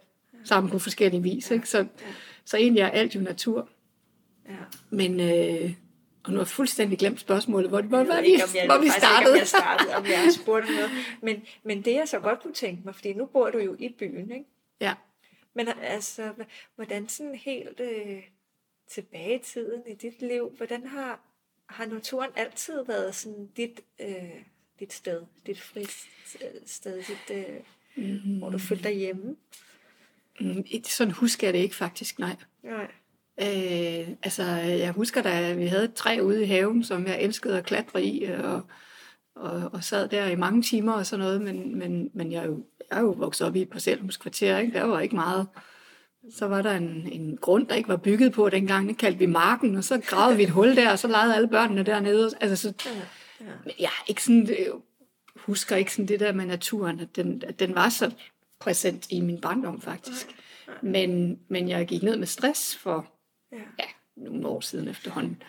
[0.43, 1.51] sammen på forskellige vis.
[1.51, 1.69] Ikke?
[1.69, 1.85] Så,
[2.45, 3.69] så egentlig er alt jo natur.
[4.49, 4.53] ja.
[4.89, 5.73] Men, øh,
[6.25, 8.77] og nu har jeg fuldstændig glemt spørgsmålet, hvor, hvor, hvor, vi, ikke, om jeg, hvor
[8.77, 9.19] vi startede.
[9.21, 10.89] Ikke, om jeg startede, om jeg spurgte noget.
[11.21, 13.95] Men, men det jeg så godt kunne tænke mig, fordi nu bor du jo i
[13.99, 14.45] byen, ikke?
[14.81, 14.93] ja.
[15.53, 16.33] Men altså,
[16.75, 18.23] hvordan sådan helt øh,
[18.88, 21.19] tilbage i tiden i dit liv, hvordan har,
[21.65, 24.41] har naturen altid været sådan dit, øh,
[24.79, 27.55] dit sted, dit fristed, dit, øh,
[27.95, 28.38] mm.
[28.38, 29.35] hvor du følte dig hjemme?
[30.39, 32.35] Mm, Sådan husker jeg det ikke faktisk, nej.
[32.63, 32.91] Nej.
[33.41, 37.57] Øh, altså, jeg husker da, vi havde et træ ude i haven, som jeg elskede
[37.57, 38.61] at klatre i, og,
[39.35, 42.47] og, og sad der i mange timer og sådan noget, men, men, men jeg, er
[42.47, 44.73] jo, jeg er jo vokset op i et parcelhuskvarter, ikke?
[44.73, 45.47] der var ikke meget.
[46.31, 49.25] Så var der en, en grund, der ikke var bygget på dengang, det kaldte vi
[49.25, 52.31] marken, og så gravede vi et hul der, og så legede alle børnene dernede.
[52.41, 53.51] Altså, så, Ja, ja.
[53.63, 54.73] men jeg er ikke sådan, øh,
[55.35, 58.11] husker ikke sådan det der med naturen, at den, at den var så
[58.59, 60.27] præsent i min barndom faktisk.
[60.81, 63.07] Men, men jeg gik ned med stress for
[63.55, 63.61] Ja.
[63.79, 65.43] ja, nogle år siden efterhånden.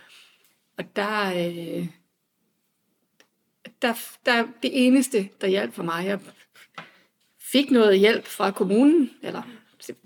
[0.79, 1.87] Og der, øh,
[3.83, 3.95] der,
[4.27, 6.21] der, det eneste, der hjalp for mig, jeg
[7.41, 9.43] fik noget hjælp fra kommunen, eller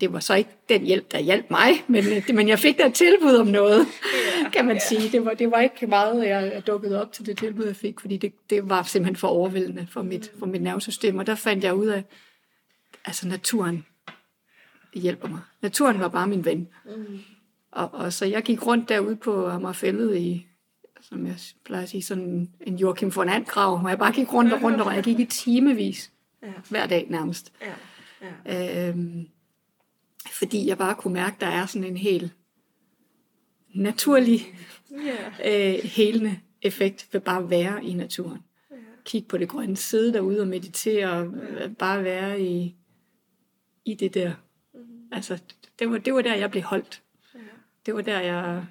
[0.01, 2.85] det var så ikke den hjælp, der hjalp mig, men, øh, men jeg fik da
[2.85, 3.87] et tilbud om noget,
[4.43, 4.79] Ja, kan man ja.
[4.79, 5.11] sige.
[5.11, 7.99] Det var, det var ikke meget, jeg, jeg dukkede op til det tilbud, jeg fik,
[7.99, 11.17] fordi det, det var simpelthen for overvældende for mit, for mit nervesystem.
[11.17, 12.03] Og der fandt jeg ud af,
[13.05, 13.85] altså naturen
[14.93, 15.39] hjælper mig.
[15.61, 16.67] Naturen var bare min ven.
[16.85, 17.19] Mm.
[17.71, 20.47] Og, og så jeg gik rundt derude på Amagerfællet i,
[21.01, 24.53] som jeg plejer at sige, sådan en Joachim von And-grav, hvor jeg bare gik rundt
[24.53, 26.11] og rundt, og jeg gik i timevis
[26.43, 26.51] Ja.
[26.69, 27.53] hver dag nærmest.
[27.61, 27.73] Ja.
[28.45, 28.89] Ja.
[28.89, 29.27] Øhm,
[30.31, 32.33] fordi jeg bare kunne mærke, at der er sådan en helt
[33.73, 34.39] naturlig,
[35.45, 35.73] Ja.
[35.73, 38.39] øh, helende effekt ved bare at være i naturen.
[38.71, 38.75] Ja.
[39.05, 42.75] Kigge på det grønne, sidde derude og meditere, og øh, bare være i,
[43.85, 44.33] i det der.
[44.73, 44.83] Mhm.
[45.11, 45.39] Altså,
[45.79, 47.01] det var, det var der, jeg blev holdt.
[47.81, 47.85] Ja.
[47.85, 48.65] Det var der, jeg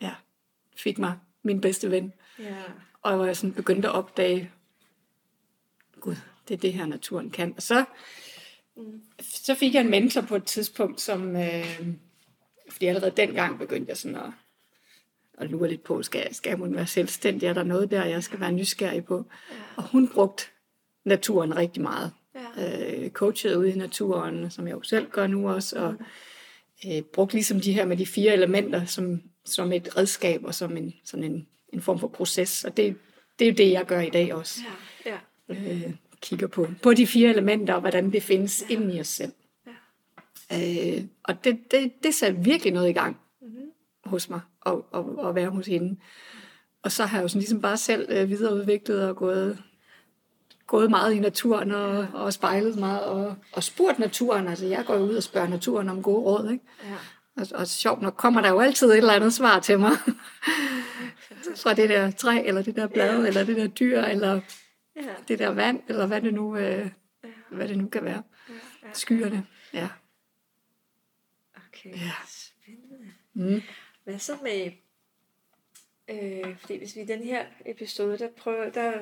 [0.00, 0.14] ja,
[0.76, 2.12] fik mig min bedste ven.
[2.38, 2.56] Ja.
[3.02, 4.50] Og hvor jeg sådan begyndte at opdage,
[6.00, 6.16] gud,
[6.48, 7.54] det er det her, naturen kan.
[7.56, 7.84] Og så,
[9.20, 11.88] så fik jeg en mentor på et tidspunkt, som, øh,
[12.70, 14.30] fordi allerede dengang begyndte jeg sådan at,
[15.38, 17.46] at lure lidt på, skal, skal måtte være selvstændig?
[17.46, 19.26] Er der noget der, jeg skal være nysgerrig på?
[19.76, 20.44] Og hun brugte
[21.04, 22.12] naturen rigtig meget.
[22.56, 23.04] Ja.
[23.04, 25.94] Øh, coachede ude i naturen, som jeg jo selv gør nu også, og
[26.86, 30.76] øh, brugte ligesom de her med de fire elementer som, som et redskab og som
[30.76, 32.64] en, sådan en, en form for proces.
[32.64, 32.96] Og det,
[33.38, 34.60] det er jo det, jeg gør i dag også.
[35.06, 35.10] Ja.
[35.48, 35.72] Ja.
[35.72, 38.74] Øh, kigger på, på de fire elementer og hvordan det findes ja.
[38.74, 39.32] inden i os selv.
[40.50, 40.96] Ja.
[40.96, 43.70] Øh, og det, det, det satte virkelig noget i gang Mhm.
[44.04, 46.00] hos mig at, at, at være hos hende.
[46.82, 49.58] Og så har jeg jo sådan ligesom bare selv øh, videreudviklet og gået,
[50.66, 54.48] gået meget i naturen og, og spejlet meget og, og spurgt naturen.
[54.48, 56.64] Altså jeg går ud og spørger naturen om gode råd, ikke?
[56.84, 56.96] Ja.
[57.36, 59.90] Og, og sjovt nok kommer der jo altid et eller andet svar til mig.
[61.62, 63.26] Fra det der træ, eller det der blad, Ja.
[63.26, 64.40] eller det der dyr, eller
[64.96, 65.14] Ja.
[65.28, 66.90] det der vand, eller hvad det nu, øh,
[67.50, 68.22] hvad det nu kan være.
[68.48, 68.54] Ja.
[68.82, 68.88] Ja.
[68.92, 69.88] Skyerne, ja.
[71.68, 71.90] Okay.
[71.90, 72.12] Ja.
[72.26, 73.12] Spændende.
[73.34, 73.62] Mm.
[74.04, 74.72] Hvad så med...
[76.10, 78.92] Øh, fordi hvis vi i den her episode, der prøver, der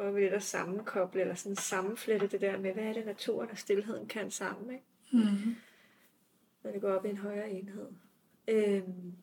[0.00, 3.50] prøver vi lidt at sammenkoble, eller sådan sammenflette det der med, hvad er det naturen
[3.50, 4.84] og stillheden kan sammen, ikke?
[5.12, 5.56] Mm.
[6.62, 7.88] når det går op i en højere enhed.
[8.48, 9.14] Øhm,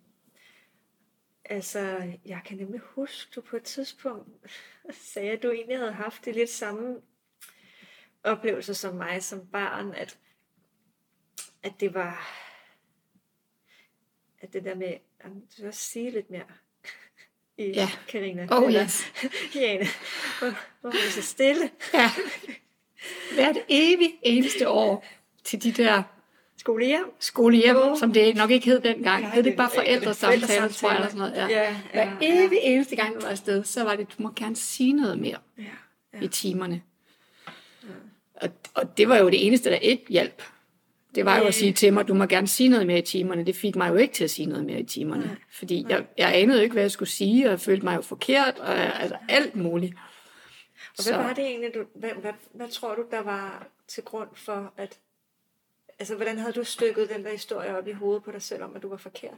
[1.45, 4.29] altså, jeg kan nemlig huske, du på et tidspunkt
[5.13, 7.01] sagde, at du egentlig havde haft det lidt samme
[8.23, 10.19] oplevelse som mig som barn, at,
[11.63, 12.27] at det var,
[14.39, 16.47] at det der med, jamen, du skal også sige lidt mere
[17.57, 17.89] i Ja.
[18.07, 18.47] Karina.
[18.51, 19.05] Oh Eller, yes.
[19.55, 19.87] Jane,
[20.39, 21.69] hvor, hvor er så stille?
[21.93, 22.11] Ja.
[23.33, 25.05] Hvert evigt eneste år
[25.43, 26.03] til de der
[26.57, 27.05] Skolehjem?
[27.19, 27.97] skolehjem, Åh.
[27.99, 29.21] som det nok ikke hed dengang.
[29.21, 31.33] Nej, hed det bare forældresamtaler, tror jeg, eller sådan noget.
[31.35, 31.47] Ja.
[31.47, 32.43] Ja, ja, Hver ja.
[32.45, 35.37] evig eneste gang, du var afsted, så var det, du må gerne sige noget mere
[35.57, 35.63] Ja,
[36.13, 36.19] ja.
[36.21, 36.81] i timerne.
[38.35, 40.43] Og, og det var jo det eneste, der ikke hjalp.
[41.17, 43.45] Det var jo at sige til mig, du må gerne sige noget mere i timerne.
[43.45, 45.25] Det fik mig jo ikke til at sige noget mere i timerne.
[45.25, 45.36] Nej.
[45.51, 48.01] Fordi jeg, jeg anede jo ikke, hvad jeg skulle sige, og jeg følte mig jo
[48.01, 49.93] forkert, og altså alt muligt.
[50.97, 54.30] Og hvad var det egentlig, du, hvad, hvad, hvad tror du, der var til grund
[54.34, 54.97] for, at...
[55.99, 58.75] Altså, hvordan havde du stykket den der historie op i hovedet på dig selv om,
[58.75, 59.38] at du var forkert?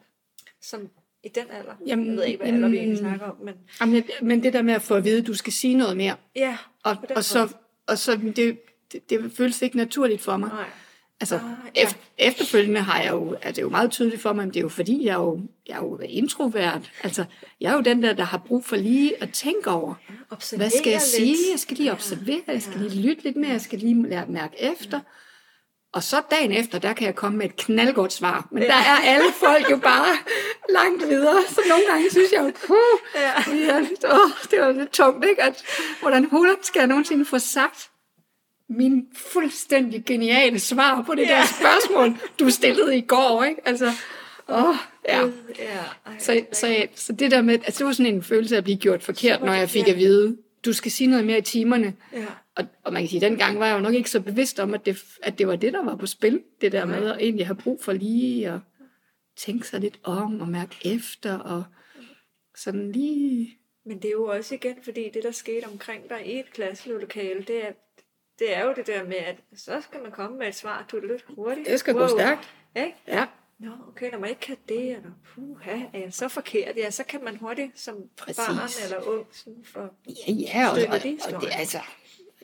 [0.61, 0.89] Som
[1.23, 1.73] i den alder?
[1.85, 3.55] Jamen, jeg ved ikke, hvad alder vi egentlig jamen- snakker om, men...
[3.81, 6.15] Jamen, men det der med at få at vide, at du skal sige noget mere,
[6.35, 7.53] Ja, og, og, så,
[7.87, 8.59] og så det,
[8.91, 10.49] det, det føles ikke naturligt for mig.
[10.49, 10.69] Nej.
[11.21, 11.41] Altså, Ah,
[11.75, 11.81] ja.
[11.83, 14.61] efter, efterfølgende har jeg jo, er det jo meget tydeligt for mig, men det er
[14.61, 16.91] jo fordi, jeg er jo, jeg er jo introvert.
[17.03, 17.25] Altså,
[17.61, 19.93] jeg er jo den der, der har brug for lige at tænke over,
[20.29, 21.01] Observere hvad skal jeg lidt.
[21.35, 21.37] sige?
[21.51, 24.29] Jeg skal lige observere, jeg skal lige lytte lidt mere, jeg skal lige lære at
[24.29, 24.99] mærke efter.
[25.93, 28.47] Og så dagen efter, der kan jeg komme med et knaldgodt svar.
[28.51, 30.17] Men der er alle folk jo bare
[30.69, 31.41] langt videre.
[31.47, 32.77] Så nogle gange synes jeg jo, puh,
[33.15, 33.55] Ja.
[33.67, 33.79] ja,
[34.13, 35.43] åh, det var lidt tungt, ikke?
[35.43, 35.63] At,
[36.01, 37.89] hvordan hulen skal jeg nogensinde få sagt
[38.69, 41.27] min fuldstændig geniale svar på det Ja.
[41.27, 43.61] der spørgsmål, du stillede i går, ikke?
[43.67, 43.85] Altså,
[44.49, 44.75] åh,
[45.07, 45.21] ja.
[45.59, 45.79] ja.
[46.05, 48.63] Ej, Så, så, så det der med, altså det var sådan en følelse af at
[48.63, 51.93] blive gjort forkert, når jeg fik at vide, du skal sige noget mere i timerne.
[52.13, 52.25] Ja.
[52.55, 54.73] Og, og man kan sige, at dengang var jeg jo nok ikke så bevidst om,
[54.73, 56.41] at det, at det var det, der var på spil.
[56.61, 58.59] Det der med at egentlig have brug for lige at
[59.37, 61.63] tænke sig lidt om og mærke efter og
[62.55, 63.55] sådan lige...
[63.85, 67.43] Men det er jo også igen, fordi det, der skete omkring dig i et klasselokale,
[67.47, 67.71] det er,
[68.39, 70.97] det er jo det der med, at så skal man komme med et svar, du
[70.97, 71.67] er lidt hurtigt.
[71.67, 72.53] Det skal gå stærkt.
[72.75, 72.95] Ikke?
[73.07, 73.25] Ja,
[73.59, 76.77] Nå, okay, når man ikke kan det, eller puha, er jeg så forkert?
[76.77, 78.37] Ja, så kan man hurtigt som Præcis.
[78.37, 79.93] barn eller ung sådan for...
[80.27, 81.77] ja, ja og, Stykke og, det og, det altså...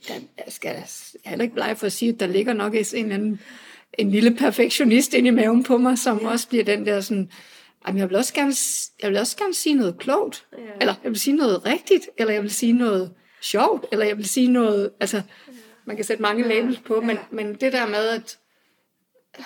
[0.08, 0.84] Der, jeg skal jeg
[1.24, 3.42] er heller ikke bleg for at sige, at der ligger nok en eller anden
[3.94, 6.30] en lille perfektionist ind i maven på mig, som ja.
[6.30, 7.32] også bliver den der sådan,
[7.88, 8.54] jamen jeg vil også gerne,
[9.02, 10.58] jeg vil også gerne sige noget klogt, ja.
[10.82, 14.30] eller jeg vil sige noget rigtigt, eller jeg vil sige noget sjovt, eller jeg vil
[14.30, 15.24] sige noget, altså, ja.
[15.86, 17.02] Man kan sætte mange labels på, ja.
[17.02, 18.40] men, men det der med, at
[19.40, 19.46] øh,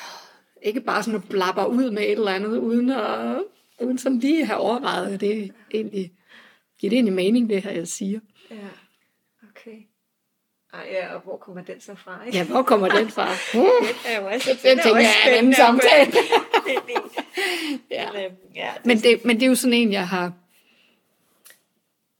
[0.61, 3.43] ikke bare sådan at blabber ud med et eller andet, uden, at,
[3.79, 6.11] uden sådan lige have overvejet, det egentlig,
[6.79, 8.19] giver det egentlig mening, det her, jeg siger.
[8.51, 8.55] Ja,
[9.49, 9.77] okay.
[10.73, 12.25] Ej, ja, og hvor kommer den så fra?
[12.25, 12.37] Ikke?
[12.37, 13.27] Ja, hvor kommer den fra?
[13.59, 16.11] Uh, det er jo også, den tænker jeg er en anden samtale.
[17.91, 18.11] ja.
[18.11, 20.33] Men, øhm, ja, det, men det er jo sådan en, jeg har...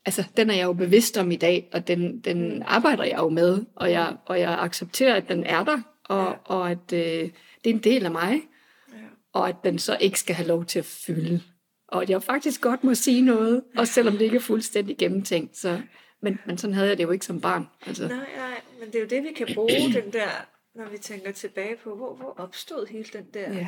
[0.05, 3.29] Altså, den er jeg jo bevidst om i dag, og den, den arbejder jeg jo
[3.29, 6.53] med, og jeg, og jeg accepterer, at den er der, og, ja.
[6.53, 7.29] og at øh,
[7.63, 8.41] det er en del af mig,
[8.93, 8.97] ja.
[9.33, 11.41] og at den så ikke skal have lov til at fylde.
[11.87, 15.57] Og at jeg faktisk godt må sige noget, også selvom det ikke er fuldstændig gennemtænkt.
[15.57, 15.81] Så,
[16.21, 17.67] men, men sådan havde jeg det jo ikke som barn.
[17.85, 18.07] Altså.
[18.07, 20.29] Nej, nej, men det er jo det, vi kan bruge, den der,
[20.75, 23.67] når vi tænker tilbage på, hvor, hvor opstod hele den der, ja.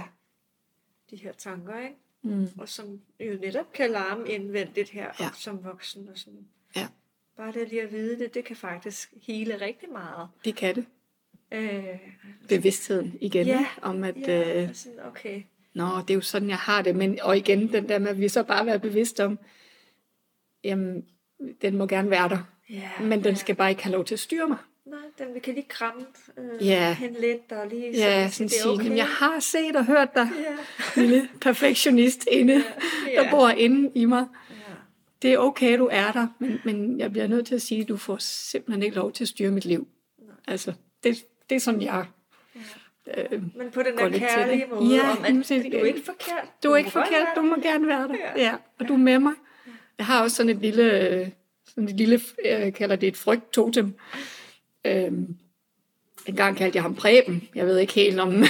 [1.10, 1.96] de her tanker, ikke?
[2.24, 2.48] Mm.
[2.58, 5.30] Og som jo netop kan larme indvendigt her ja.
[5.38, 6.10] som voksen.
[6.10, 6.48] Og sådan.
[6.76, 6.88] Ja.
[7.38, 10.30] Bare det lige at vide det, det kan faktisk hele rigtig meget.
[10.46, 10.86] Det kan det.
[11.52, 12.00] Øh,
[12.50, 14.18] Bevidstheden igen, ja, om at...
[14.18, 15.44] Ja, øh, sådan, okay.
[15.74, 16.96] Nå, det er jo sådan, jeg har det.
[16.96, 19.40] Men, og igen, den der med, at vi så bare være bevidst om,
[20.64, 21.06] jamen,
[21.62, 22.44] den må gerne være der.
[22.70, 24.58] Ja, men den skal bare ikke have lov til at styre mig.
[24.86, 26.06] Nej, den vi kan lige kramme
[26.38, 26.94] øh, ja.
[26.94, 28.84] hen lidt og lige ja, sådan sige, okay.
[28.84, 30.30] Jamen, jeg har set og hørt dig,
[30.96, 31.02] ja.
[31.02, 33.12] lille perfektionist inde, ja.
[33.12, 33.24] Ja.
[33.24, 34.28] der bor inde i mig.
[34.50, 34.56] Ja.
[35.22, 37.88] Det er okay, du er der, men, men jeg bliver nødt til at sige, at
[37.88, 39.88] du får simpelthen ikke lov til at styre mit liv.
[40.20, 40.36] Nej.
[40.48, 42.06] Altså, det, det er sådan, jeg
[42.56, 43.24] Ja.
[43.32, 46.50] Øh, Men på den der kærlige måde, ja, om at du er ikke forkert.
[46.63, 48.15] Du, du er ikke forkert, du må gerne være der.
[48.36, 48.44] Ja.
[48.44, 48.56] ja.
[48.80, 49.34] Og du er med mig.
[49.98, 51.32] Jeg har også sådan et lille,
[51.67, 53.94] sådan et lille jeg kalder det et frygttotem.
[54.86, 55.36] Øhm,
[56.26, 57.44] en gang kaldte jeg ham Preben.
[57.56, 58.32] Jeg ved ikke helt om...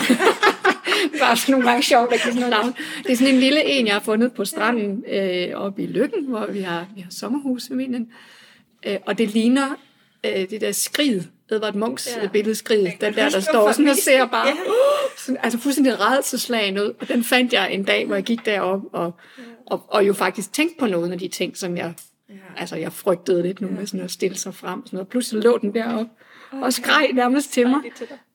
[1.20, 2.76] bare sådan nogle gange sjovt at give sådan noget navn.
[3.04, 6.26] Det er sådan en lille en, jeg har fundet på stranden øh, oppe i Lykken,
[6.26, 8.12] hvor vi har, vi har sommerhus familien.
[8.88, 9.76] Øh, og det ligner
[10.26, 12.28] øh, det der skrid, Edvard Munchs ja.
[12.28, 14.54] billedskrid, den der, der står sådan og ser bare, ja.
[14.54, 16.94] uh, sådan, altså fuldstændig redselslagen ud.
[17.00, 19.44] Og den fandt jeg en dag, hvor jeg gik derop og, ja.
[19.66, 21.94] og, og jo faktisk tænkte på nogle af de ting, som jeg,
[22.32, 22.62] ja.
[22.62, 23.74] altså jeg frygtede lidt nu ja.
[23.74, 24.86] med sådan at stille sig frem.
[24.86, 25.08] Sådan noget.
[25.08, 26.08] Pludselig lå den derop
[26.52, 26.64] okay.
[26.64, 27.82] og skreg nærmest til mig.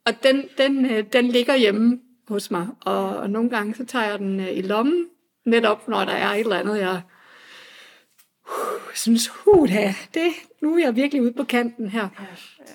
[0.06, 4.04] Og den, den, øh, den ligger hjemme hos mig, og, og nogle gange så tager
[4.10, 5.06] jeg den øh, i lommen,
[5.46, 7.00] netop når der er et eller andet, jeg
[8.48, 9.68] uh, synes, uh,
[10.14, 10.32] det,
[10.62, 12.08] nu er jeg virkelig ude på kanten her.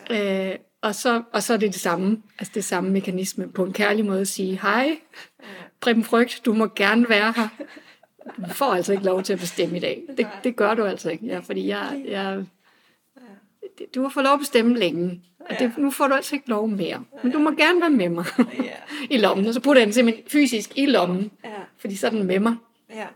[0.10, 0.52] Ja, ja.
[0.52, 3.74] Øh, og, så, og så er det det samme, altså det samme mekanisme, på en
[3.74, 4.98] kærlig måde at sige, hej.
[5.82, 7.48] Preben Frygt, du må gerne være her.
[8.26, 10.04] Du får altså ikke lov til at bestemme i dag.
[10.18, 12.46] Det, det gør du altså ikke, ja, fordi jeg, jeg,
[13.96, 16.68] du har fået lov at bestemme længe, og det, nu får du altså ikke lov
[16.68, 17.04] mere.
[17.24, 18.26] Men du må gerne være med mig
[19.10, 21.32] i lommen, og så putter jeg den simpelthen fysisk i lommen,
[21.78, 22.56] fordi så er den med mig.
[22.90, 23.08] Ja.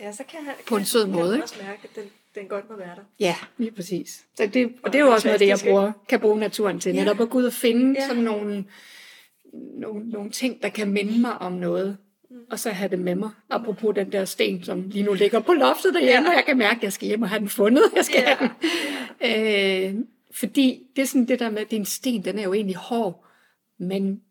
[0.00, 1.32] Ja, så kan han, på en sød måde.
[1.32, 2.04] Kan også mærke, at den,
[2.34, 3.02] den godt må være der.
[3.20, 4.24] Ja, lige præcis.
[4.36, 6.80] Så det, og det er jo også noget af det, jeg bruger, kan bruge naturen
[6.80, 6.94] til.
[6.94, 8.64] Netop at gå ud og finde sådan nogle,
[9.52, 11.96] nogle, nogle ting, der kan minde mig om noget.
[12.34, 12.40] Mm.
[12.50, 13.30] Og så have det med mig.
[13.50, 16.30] Apropos den der sten, som lige nu ligger på loftet derhjemme, ja.
[16.30, 17.82] og jeg kan mærke, at jeg skal hjem og have den fundet.
[17.96, 18.34] Jeg skal ja.
[18.34, 19.96] have den.
[19.98, 22.76] Øh, fordi det er sådan det der med, at din sten, den er jo egentlig
[22.76, 23.24] hård,
[23.78, 24.22] men,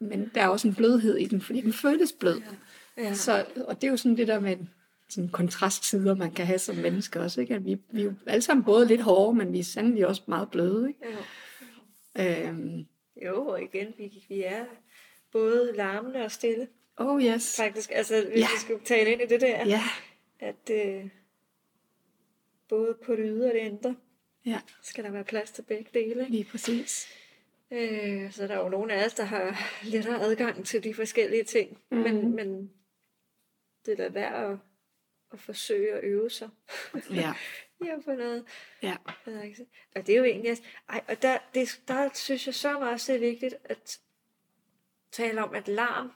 [0.00, 2.40] men der er også en blødhed i den, fordi den føles blød.
[2.96, 3.02] Ja.
[3.02, 3.14] Ja.
[3.14, 4.56] Så, og det er jo sådan det der med
[5.08, 7.40] sådan kontrastsider, man kan have som menneske også.
[7.40, 7.54] Ikke?
[7.54, 10.22] At vi, vi er jo alle sammen både lidt hårde, men vi er sandelig også
[10.26, 10.88] meget bløde.
[10.88, 11.00] Ikke?
[12.16, 12.48] Ja.
[12.48, 12.86] Øhm.
[13.26, 14.64] Jo, og igen, vi, vi er
[15.32, 16.68] både larmende og stille.
[17.00, 17.56] Oh yes.
[17.56, 18.46] Faktisk, altså hvis ja.
[18.54, 19.82] vi skal tale ind i det der, ja.
[20.38, 21.08] at øh,
[22.68, 23.96] både på det ydre og det indre,
[24.46, 24.60] ja.
[24.82, 26.26] skal der være plads til begge dele.
[26.28, 27.08] Lige præcis.
[27.70, 31.44] Øh, så der er jo nogle af os, der har lettere adgang til de forskellige
[31.44, 31.98] ting, mm.
[31.98, 32.70] men, men
[33.86, 34.58] det er da værd at
[35.32, 36.48] at forsøge at øve sig.
[37.10, 37.32] Ja.
[37.84, 38.44] ja, for noget.
[38.82, 38.96] Ja.
[39.94, 40.56] Og det er jo egentlig,
[40.88, 44.00] ej, og der, det, der synes jeg så meget, det er vigtigt at
[45.12, 46.12] tale om, at larm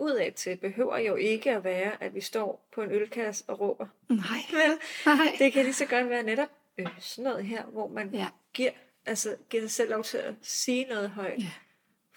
[0.00, 3.86] udad til behøver jo ikke at være, at vi står på en ølkasse og råber.
[4.08, 4.38] Nej.
[4.60, 4.78] Vel?
[5.06, 5.36] Nej.
[5.38, 6.48] Det kan lige så godt være netop
[6.78, 8.28] øh, sådan noget her, hvor man ja.
[8.54, 8.70] giver,
[9.06, 11.38] altså, giver sig selv lov til at sige noget højt.
[11.38, 11.52] Ja.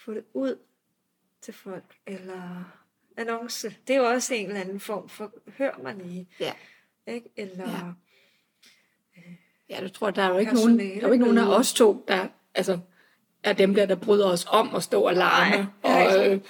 [0.04, 0.58] Få det ud
[1.42, 2.72] til folk, eller
[3.16, 3.76] annonce.
[3.88, 6.28] Det er jo også en eller anden form for, hør mig lige.
[6.40, 6.52] Ja.
[7.06, 7.28] Ikke?
[7.36, 7.70] Eller...
[7.70, 7.86] Ja.
[9.16, 9.34] Øh,
[9.68, 11.72] ja, du tror, der er jo ikke nogen, der er jo ikke nogen af os
[11.72, 12.78] to, der altså,
[13.42, 15.68] er dem der, der bryder os om at stå og larme.
[15.82, 16.40] Nej, og, øh,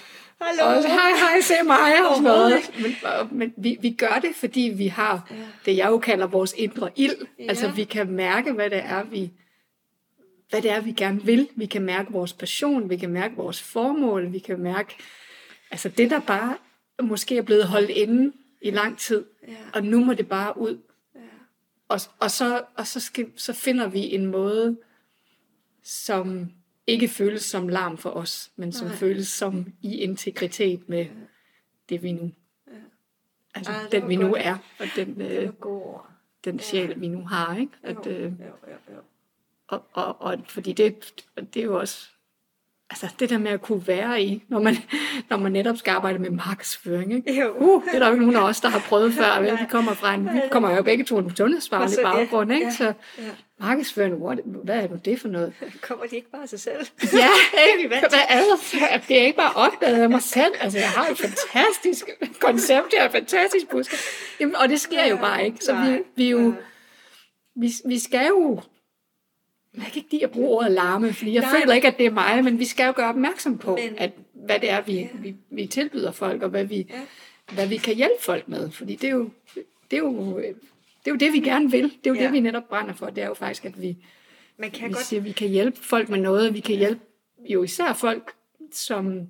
[0.45, 0.77] Hallo.
[0.77, 2.71] Og hej, hej, se mig og sådan noget.
[2.83, 5.37] Men, men vi, vi gør det, fordi vi har ja.
[5.65, 7.27] det, jeg jo kalder vores indre ild.
[7.39, 7.45] Ja.
[7.49, 9.33] Altså, vi kan mærke, hvad det er, vi
[10.51, 11.49] hvad det er, vi gerne vil.
[11.57, 14.97] Vi kan mærke vores passion, vi kan mærke vores formål, vi kan mærke,
[15.71, 16.57] altså det, der bare
[17.03, 18.33] måske er blevet holdt inde
[18.63, 19.55] i lang tid, Ja.
[19.75, 20.79] og nu må det bare ud.
[21.15, 21.21] Ja.
[21.89, 24.77] Og, og, så, og så, skal, så finder vi en måde,
[25.83, 26.51] som
[26.87, 28.97] ikke føles som larm for os, men som Nej.
[28.97, 31.07] føles som i integritet med
[31.89, 32.31] det, vi nu
[33.55, 34.41] Altså Ej, det den, vi nu godt.
[34.45, 35.51] er, og den, øh,
[36.45, 37.57] den sjæl, vi nu har.
[37.57, 37.73] Ikke?
[37.83, 39.01] At, Jo, øh, jo, jo, jo.
[39.67, 41.15] og, og, og fordi det,
[41.55, 42.09] det er jo også
[43.03, 44.77] altså det der med at kunne være i, når man,
[45.31, 47.13] når man netop skal arbejde med markedsføring.
[47.15, 47.41] Ikke?
[47.41, 47.55] Jo.
[47.57, 49.41] Uh, det er der jo ikke nogen af os, der har prøvet før.
[49.41, 49.59] Vel?
[49.61, 52.53] Vi kommer fra en, vi kommer jo begge to en sundhedsfaglig ja, baggrund.
[52.53, 52.73] Ikke?
[52.73, 53.23] Så ja.
[53.61, 55.53] markedsføring, what, hvad er nu det for noget?
[55.89, 56.87] Kommer de ikke bare af sig selv?
[57.03, 57.29] Ja,
[57.77, 57.89] vi ikke?
[57.89, 59.09] Hvad er det?
[59.09, 60.53] Det er ikke bare opdaget af mig selv.
[60.61, 62.09] Altså, jeg har et fantastisk
[62.41, 63.99] koncept, jeg har et fantastisk budskab.
[64.41, 65.65] Jamen, og det sker jo bare ikke.
[65.65, 66.55] Så vi, vi, jo,
[67.57, 68.61] vi, vi skal jo...
[69.77, 71.61] Jeg kan ikke lide at bruge ordet larme, fordi jeg Nej.
[71.61, 74.13] føler ikke, at det er mig, men vi skal jo gøre opmærksom på, Men- at,
[74.35, 77.01] hvad det er, vi, vi, vi tilbyder folk, og hvad vi, Ja.
[77.55, 78.71] hvad vi kan hjælpe folk med.
[78.71, 79.31] Fordi det er jo
[79.91, 80.47] det, er jo, det,
[81.07, 81.83] er jo det vi gerne vil.
[81.83, 82.23] Det er jo Ja.
[82.25, 83.07] det, vi netop brænder for.
[83.07, 83.97] Det er jo faktisk, at vi,
[84.57, 86.55] Man kan vi godt siger, at vi kan hjælpe folk med noget.
[86.55, 87.01] Vi kan hjælpe
[87.49, 88.33] jo især folk,
[88.73, 89.21] som,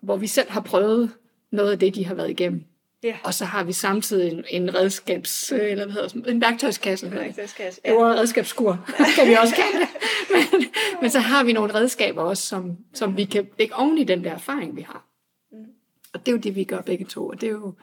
[0.00, 1.10] hvor vi selv har prøvet
[1.50, 2.64] noget af det, de har været igennem.
[3.02, 3.18] Ja.
[3.24, 7.08] Og så har vi samtidig en, en redskabs, øh, eller hvad hedder det, en værktøjskasse.
[7.08, 7.36] hedder det.
[7.36, 8.86] Det skal jeg- Det var redskabsskur,
[9.16, 9.88] kan vi også kalde det.
[10.30, 10.64] Men,
[11.00, 14.24] men så har vi nogle redskaber også, som, som vi kan lægge oven i den
[14.24, 15.06] der erfaring, vi har.
[15.52, 15.64] Mm.
[16.12, 17.28] Og det er jo det, vi gør begge to.
[17.28, 17.74] Og det er jo,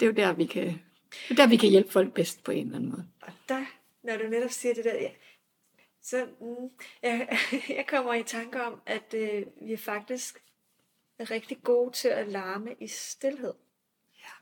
[0.00, 2.50] det er jo der, vi kan, det er der, vi kan hjælpe folk bedst på
[2.50, 3.04] en eller anden måde.
[3.22, 3.64] Og der,
[4.04, 5.08] når du netop siger det der, ja,
[6.02, 6.70] så mm,
[7.02, 7.38] jeg,
[7.76, 10.38] jeg kommer i tanke om, at øh, vi er faktisk
[11.18, 13.52] er rigtig gode til at larme i stillhed.
[13.52, 13.67] Ja.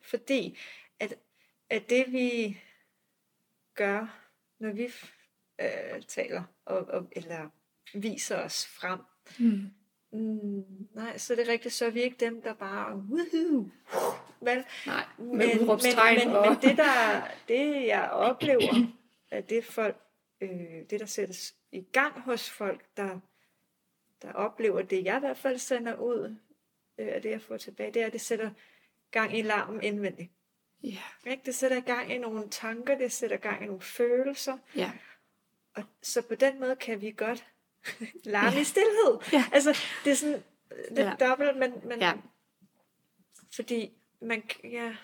[0.03, 0.59] Fordi
[1.01, 1.15] at,
[1.71, 2.59] at det vi
[3.75, 4.85] gør, når vi
[5.61, 7.49] øh, taler, og, og, eller
[7.95, 9.01] viser os frem,
[9.39, 9.71] Mm.
[10.13, 13.71] mm, nej, så er det rigtigt, så er vi ikke dem, der bare, woohoo,
[14.41, 14.65] vel?
[14.87, 16.19] Nej, men, udråbstegn.
[16.19, 16.47] men, men, og...
[16.49, 18.93] men det, der, det jeg oplever,
[19.31, 19.97] at det folk,
[20.41, 20.51] øh,
[20.91, 23.21] det der sættes i gang hos folk, der,
[24.23, 26.37] der oplever det, jeg i hvert fald sender ud,
[26.99, 28.51] øh, det jeg får tilbage, det er, at det sætter
[29.11, 30.31] gang i larmen indvendigt.
[30.83, 31.43] Ja, Ikke?
[31.47, 34.93] Det sætter gang i nogle tanker, det sætter gang i nogle følelser, ja.
[35.75, 37.47] og så på den måde kan vi godt
[38.25, 38.61] larme Ja.
[38.61, 39.19] i stillhed.
[39.33, 39.45] Ja.
[39.53, 40.43] Altså, det er sådan
[40.91, 41.15] lidt Ja.
[41.21, 42.13] dobbelt, men, men Ja.
[43.57, 44.97] fordi man, ja,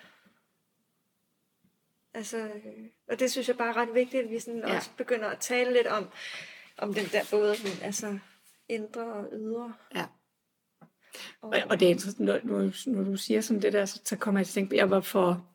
[2.15, 4.77] altså, øh, og det synes jeg bare er ret vigtigt, at vi sådan Ja.
[4.77, 6.09] også begynder at tale lidt om,
[6.79, 8.19] om den der både, den, altså,
[8.69, 9.75] indre og ydre.
[9.95, 10.07] Ja.
[11.43, 14.41] Og, det er interessant, når, når, når du siger sådan det der, så, så kommer
[14.41, 15.47] jeg til at tænke jeg var for,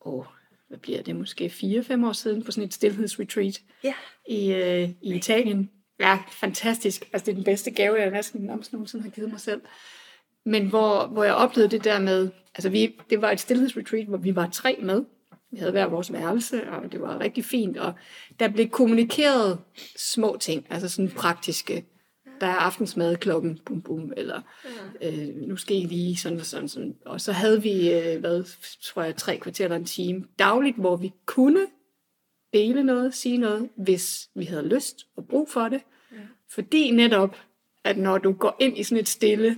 [0.00, 0.24] åh,
[0.68, 3.94] hvad bliver det, måske 4-5 år siden på sådan et stillhedsretreat ja,
[4.28, 5.70] i, øh, i Italien.
[6.00, 7.08] Ja, fantastisk.
[7.12, 9.60] Altså det er den bedste gave, jeg næsten nogensinde har givet mig selv.
[10.44, 14.18] Men hvor, hvor jeg oplevede det der med, altså vi, det var et stillhedsretreat, hvor
[14.18, 15.04] vi var tre med.
[15.52, 17.76] Vi havde hver vores værelse, og det var rigtig fint.
[17.76, 17.92] Og
[18.40, 19.58] der blev kommunikeret
[19.96, 21.84] små ting, altså sådan praktiske.
[22.40, 24.40] Der er aftensmad klokken, bum bum, eller
[25.02, 26.96] øh, nu skal I lige sådan og sådan, sådan.
[27.04, 28.44] Og så havde vi, øh, hvad,
[28.82, 31.66] tror jeg, tre kvarter eller en time dagligt, hvor vi kunne
[32.52, 35.80] dele noget, sige noget, hvis vi havde lyst og brug for det.
[36.12, 36.16] Ja.
[36.48, 37.36] Fordi netop,
[37.84, 39.56] at når du går ind i sådan et stille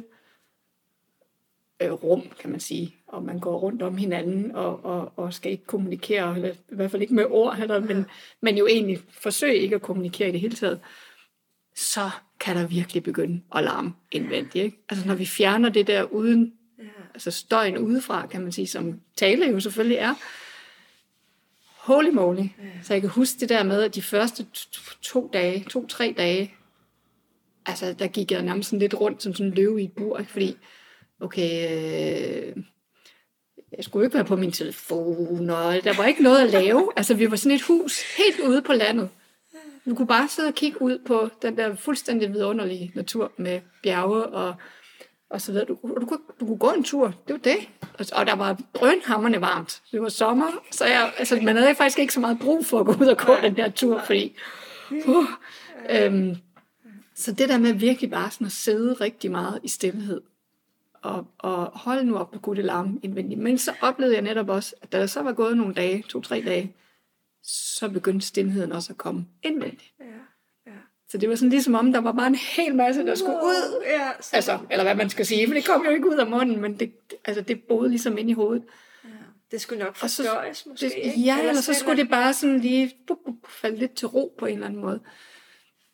[1.82, 5.52] øh, rum, kan man sige, og man går rundt om hinanden og, og, og skal
[5.52, 8.06] ikke kommunikere, eller i hvert fald ikke med ord, eller, men,
[8.40, 10.80] men jo egentlig forsøge ikke at kommunikere i det hele taget,
[11.76, 12.10] så
[12.40, 14.64] kan der virkelig begynde at larme indvendigt.
[14.64, 14.84] Ikke?
[14.88, 16.52] Altså når vi fjerner det der uden,
[17.14, 20.14] altså støjen udefra, kan man sige, som tale jo selvfølgelig er,
[21.76, 22.44] holy moly.
[22.82, 26.54] Så jeg kan huske det der med, at de første to, to dage, to-tre dage,
[27.66, 30.18] altså der gik jeg nærmest sådan lidt rundt som sådan en løve i et bur,
[30.18, 30.30] ikke?
[30.30, 30.56] fordi,
[31.20, 32.56] okay, øh,
[33.76, 36.88] jeg skulle ikke være på min telefon, og der var ikke noget at lave.
[36.96, 39.08] Altså vi var sådan et hus helt ude på landet.
[39.86, 44.26] Du kunne bare sidde og kigge ud på den der fuldstændig vidunderlige natur med bjerge
[44.26, 44.54] og,
[45.30, 45.66] og så videre.
[45.66, 47.68] Du, du, kunne, du kunne gå en tur, det var det.
[47.98, 49.82] Og, og der var drønhammerne varmt.
[49.92, 52.86] Det var sommer, så jeg, altså, man havde faktisk ikke så meget brug for at
[52.86, 54.36] gå ud og gå den der tur, fordi...
[55.06, 55.26] Uh,
[55.90, 56.36] øhm,
[57.14, 60.20] så det der med virkelig bare sådan at sidde rigtig meget i stillhed,
[61.02, 63.40] og, og holde nu op med gode larme indvendigt.
[63.40, 66.42] Men så oplevede jeg netop også, at da der så var gået nogle dage, to-tre
[66.46, 66.74] dage,
[67.42, 69.92] så begyndte stillheden også at komme indvendigt.
[70.00, 70.04] ja,
[70.66, 70.76] ja.
[71.08, 73.82] Så det var sådan ligesom om, der var bare en hel masse, der skulle ud.
[73.86, 76.26] Ja, så, Altså, eller hvad man skal sige, for det kom jo ikke ud af
[76.26, 76.92] munden, men det,
[77.24, 78.64] altså, det boede ligesom ind i hovedet.
[79.04, 79.08] ja.
[79.50, 81.20] Det skulle nok så- forstøjes måske, Det, ikke?
[81.20, 84.46] ja, eller så skulle det bare sådan lige bup, bup, falde lidt til ro på
[84.46, 85.00] en eller anden måde.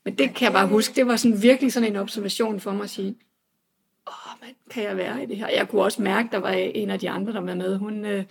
[0.05, 2.85] Men det kan jeg bare huske, det var sådan virkelig sådan en observation for mig
[2.85, 3.17] at sige,
[4.07, 5.49] åh, hvad kan jeg være i det her?
[5.49, 8.25] Jeg kunne også mærke, der var en af de andre, der var med, hun, øh,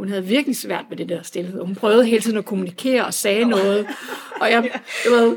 [0.00, 1.60] hun havde virkelig svært med det der stillhed.
[1.60, 3.86] Hun prøvede hele tiden at kommunikere og sagde noget,
[4.40, 5.36] og jeg, du ved,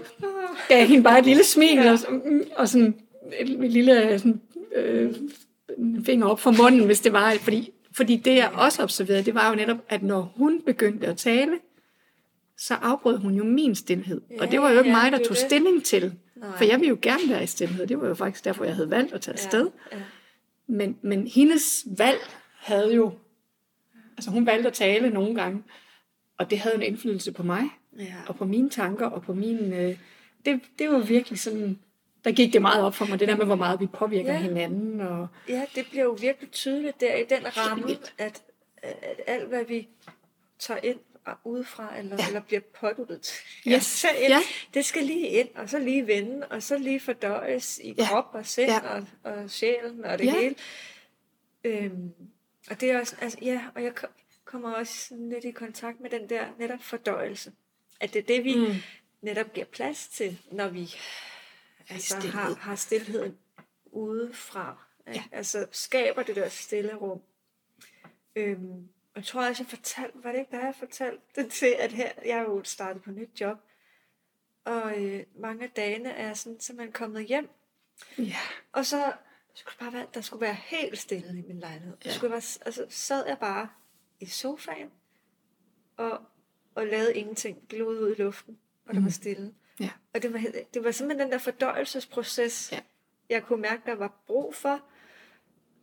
[0.69, 1.99] gav hende bare et lille smil, og,
[2.55, 2.95] og sådan
[3.39, 4.41] et, et lille sådan,
[4.75, 5.13] øh,
[6.05, 9.49] finger op for munden, hvis det var, fordi, fordi det jeg også observerede, det var
[9.49, 11.59] jo netop, at når hun begyndte at tale,
[12.57, 14.21] så afbrød hun jo min stillhed.
[14.31, 15.37] Ja, og det var jo ikke ja, mig, der tog det.
[15.37, 16.13] stilling til.
[16.35, 16.57] Nej.
[16.57, 17.87] For jeg ville jo gerne være i stillhed.
[17.87, 19.69] Det var jo faktisk derfor, jeg havde valgt at tage afsted.
[19.91, 20.03] Ja, ja.
[20.67, 22.19] Men, men hendes valg
[22.59, 23.11] havde jo...
[24.17, 25.63] Altså hun valgte at tale nogle gange,
[26.37, 27.63] og det havde en indflydelse på mig,
[27.99, 28.15] ja.
[28.27, 29.73] og på mine tanker, og på min...
[29.73, 29.97] Øh,
[30.45, 31.79] det, det var virkelig sådan...
[32.23, 34.39] Der gik det meget op for mig, det der med, hvor meget vi påvirker ja.
[34.39, 35.01] hinanden.
[35.01, 35.27] Og...
[35.49, 38.43] Ja, det bliver jo virkelig tydeligt der i den ramme, at,
[38.77, 39.87] at alt, hvad vi
[40.59, 40.99] tager ind
[41.43, 42.27] udefra, eller, ja.
[42.27, 43.31] eller bliver påduttet.
[43.67, 44.03] Yes.
[44.03, 44.39] Ja, ind, ja.
[44.73, 48.05] Det skal lige ind, og så lige vende, og så lige fordøjes i ja.
[48.05, 48.79] krop og sind ja.
[48.79, 50.39] og, og sjælen og det ja.
[50.39, 50.55] hele.
[51.63, 52.11] Øhm,
[52.69, 53.93] og det er også, altså, ja, og jeg
[54.45, 57.53] kommer også lidt i kontakt med den der netop fordøjelse.
[57.99, 58.73] At det er det, vi mm.
[59.21, 60.95] netop giver plads til, når vi
[61.89, 63.37] altså, har, har stillheden
[63.85, 64.77] udefra.
[65.07, 65.23] Ja.
[65.31, 67.21] Altså skaber det der stille rum.
[68.35, 71.91] Øhm, jeg tror også, jeg fortalte, var det ikke der, jeg fortalte det til, at
[71.91, 73.57] her, jeg er jo startet på nyt job,
[74.65, 77.49] og øh, mange af dagene er sådan, så man kommet hjem.
[78.17, 78.37] Ja.
[78.71, 79.13] Og så
[79.53, 81.97] skulle bare være, der skulle være helt stille i min lejlighed.
[82.05, 82.11] Ja.
[82.11, 83.69] Skulle være, altså, sad jeg bare
[84.19, 84.91] i sofaen,
[85.97, 86.21] og,
[86.75, 88.93] og lavede ingenting, glod ud i luften, og mm.
[88.93, 89.11] der var mhm.
[89.11, 89.53] stille.
[89.79, 89.89] Ja.
[90.13, 90.43] Og det var,
[90.73, 92.79] det var simpelthen den der fordøjelsesproces, ja.
[93.29, 94.81] jeg kunne mærke, der var brug for,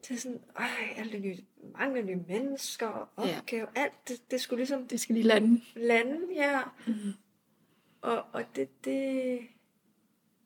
[0.09, 1.37] det er sådan, ej, alle nye,
[1.79, 3.83] mange nye mennesker, og opgave, ja.
[3.83, 4.89] alt, det, det skulle ligesom...
[4.89, 5.61] Det skal lige lande.
[5.75, 6.63] Lande, ja.
[6.87, 7.13] Mm-hmm.
[8.01, 9.41] Og, og det, det,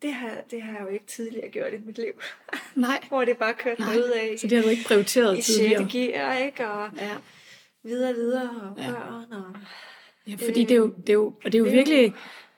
[0.03, 2.12] det har, det har jeg jo ikke tidligere gjort i mit liv.
[2.74, 3.05] Nej.
[3.09, 4.38] Hvor det bare kørte ud af.
[4.38, 5.82] Så det har du ikke prioriteret i tidligere?
[5.82, 6.68] I gear, ikke?
[6.68, 7.16] Og ja.
[7.82, 8.90] videre, videre, og ja.
[8.92, 9.57] børn, og...
[10.26, 12.14] Ja, fordi det er jo, det er jo, og det er jo det, virkelig,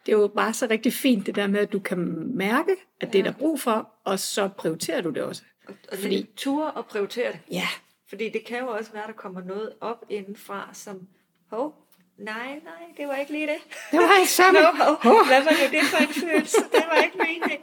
[0.07, 1.99] det er jo bare så rigtig fint, det der med, at du kan
[2.37, 5.43] mærke, at det er der brug for, og så prioriterer du det også.
[5.69, 7.41] Og, og Fordi, ture og prioritere det.
[7.51, 7.69] Ja.
[8.09, 11.09] Fordi det kan jo også være, at der kommer noget op indenfra, som,
[11.51, 11.86] hov,
[12.17, 13.59] nej, nej, det var ikke lige det.
[13.91, 14.63] Det var ikke sammen.
[14.79, 16.57] no, hov, hvad var det, det for en følelse?
[16.73, 17.61] Det var ikke meningen.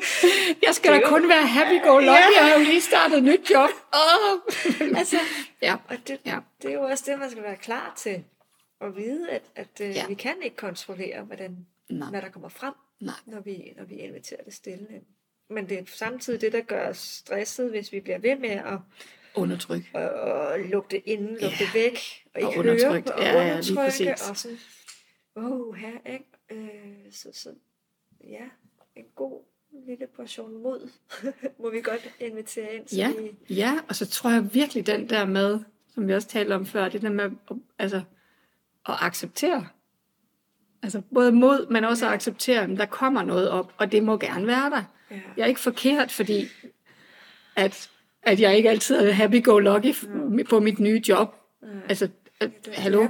[0.66, 2.40] jeg skal da kun være happy-go-lucky, ja.
[2.40, 3.70] jeg har jo lige startet et nyt job.
[3.92, 4.40] Oh.
[4.98, 5.18] altså,
[5.62, 5.76] ja.
[5.88, 6.38] Og det, ja.
[6.62, 8.24] det er jo også det, man skal være klar til.
[8.80, 10.06] At vide, at, at øh, ja.
[10.06, 11.66] vi kan ikke kontrollere, hvordan,
[12.10, 13.14] hvad der kommer frem, Nej.
[13.26, 14.86] Når, vi, når vi inviterer det stille
[15.50, 18.78] men det er samtidig det, der gør os stresset, hvis vi bliver ved med at
[19.38, 21.72] undertrykke og, og lugte inden, lugte ja.
[21.74, 21.98] væk,
[22.34, 24.58] og ikke og høre og ja, ja, undertrykke, og sådan,
[25.34, 26.24] oh, her, ikke?
[26.50, 27.54] Øh, så, så,
[28.24, 28.44] ja,
[28.96, 29.42] en god
[29.86, 30.90] lille portion mod,
[31.62, 32.92] må vi godt invitere ind.
[32.92, 33.54] Ja, vi...
[33.54, 35.60] ja, og så tror jeg virkelig den der med,
[35.94, 37.30] som vi også talte om før, det der med
[37.78, 37.96] altså,
[38.88, 39.68] at acceptere.
[40.82, 42.12] Altså både mod, men også ja.
[42.12, 44.82] at acceptere, at der kommer noget op, og det må gerne være der.
[45.10, 45.20] Ja.
[45.36, 46.48] Jeg er ikke forkert, fordi
[47.56, 47.90] at,
[48.22, 49.94] at jeg ikke altid er happy-go-lucky
[50.38, 50.42] ja.
[50.42, 51.34] på mit nye job.
[51.62, 51.66] Ja.
[51.88, 52.08] Altså,
[52.40, 53.08] at, hallo,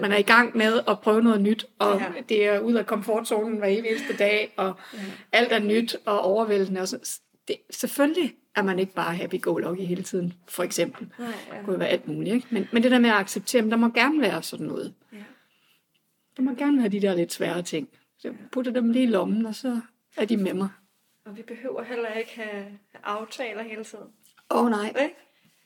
[0.00, 2.22] man er i gang med at prøve noget nyt, og ja.
[2.28, 4.98] det er ud af komfortzonen hver eneste dag, og ja.
[5.32, 6.80] alt er nyt og overvældende.
[6.80, 11.08] Og så, det, selvfølgelig er man ikke bare happy-go-lucky hele tiden, for eksempel.
[11.18, 11.56] Nej, ja.
[11.56, 12.34] Det kunne være alt muligt.
[12.34, 12.46] Ikke?
[12.50, 14.94] Men, men det der med at acceptere, der må gerne være sådan noget.
[15.12, 15.18] Ja.
[16.36, 17.88] Der må gerne være de der lidt svære ting.
[18.18, 19.80] Så jeg putter dem lige i lommen, og så
[20.16, 20.68] er de med mig.
[21.24, 22.64] Og vi behøver heller ikke have
[23.04, 24.08] aftaler hele tiden.
[24.50, 24.88] Åh oh, nej.
[24.88, 25.16] Ikke?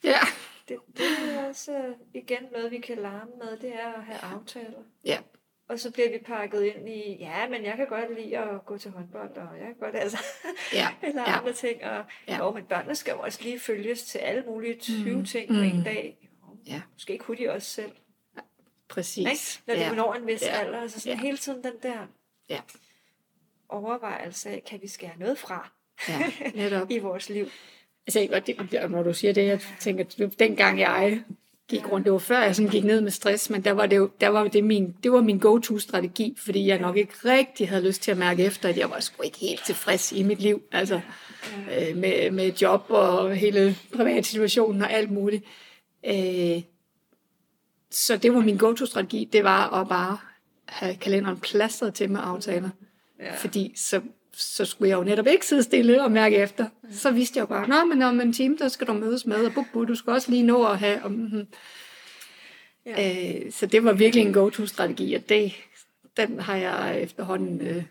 [0.03, 0.19] Ja.
[0.67, 4.79] Det, det er også igen noget, vi kan larme med, det er at have aftaler.
[5.05, 5.19] Ja.
[5.67, 8.77] Og så bliver vi pakket ind i, ja, men jeg kan godt lide at gå
[8.77, 10.17] til håndbold, og jeg kan godt altså,
[10.73, 10.87] ja.
[11.07, 11.37] eller ja.
[11.37, 11.83] andre ting.
[11.83, 12.37] Og, ja.
[12.37, 15.25] jo, men børnene skal jo også lige følges til alle mulige 20 mm.
[15.25, 15.63] ting på mm.
[15.63, 16.29] en dag.
[16.67, 16.81] Ja.
[16.93, 17.91] Måske kunne de også selv.
[18.35, 18.41] Ja.
[18.87, 19.17] Præcis.
[19.17, 19.63] Ikke?
[19.67, 19.95] Når de ja.
[19.95, 20.47] når en vis ja.
[20.47, 20.81] alder.
[20.81, 21.23] Altså sådan ja.
[21.23, 22.07] hele tiden den der
[22.49, 22.61] ja
[23.69, 25.69] overvejelse af, kan vi skære noget fra
[26.07, 26.91] ja, netop.
[26.95, 27.47] i vores liv.
[28.15, 31.23] Altså, det, når du siger det, jeg tænker, at dengang jeg
[31.69, 33.97] gik rundt, det var før jeg sådan gik ned med stress, men der var det,
[33.97, 37.87] jo, der var det, min, det var min go-to-strategi, fordi jeg nok ikke rigtig havde
[37.87, 40.61] lyst til at mærke efter, at jeg var sgu ikke helt tilfreds i mit liv,
[40.71, 41.01] altså
[41.79, 45.43] øh, med, med job og hele privatsituationen og alt muligt.
[46.05, 46.61] Øh,
[47.91, 50.17] så det var min go-to-strategi, det var at bare
[50.65, 52.69] have kalenderen plastret til med aftaler.
[53.19, 53.35] Ja.
[53.35, 54.01] Fordi så,
[54.39, 56.65] så skulle jeg jo netop ikke sidde stille og mærke efter.
[56.91, 59.45] Så vidste jeg jo bare, nå, men om en time, der skal du mødes med,
[59.45, 61.03] og bu, du skal også lige nå at have...
[61.03, 61.47] Og, mm,
[62.85, 63.35] ja.
[63.45, 65.53] øh, så det var virkelig en go-to-strategi, og det,
[66.17, 67.83] den har jeg efterhånden øh,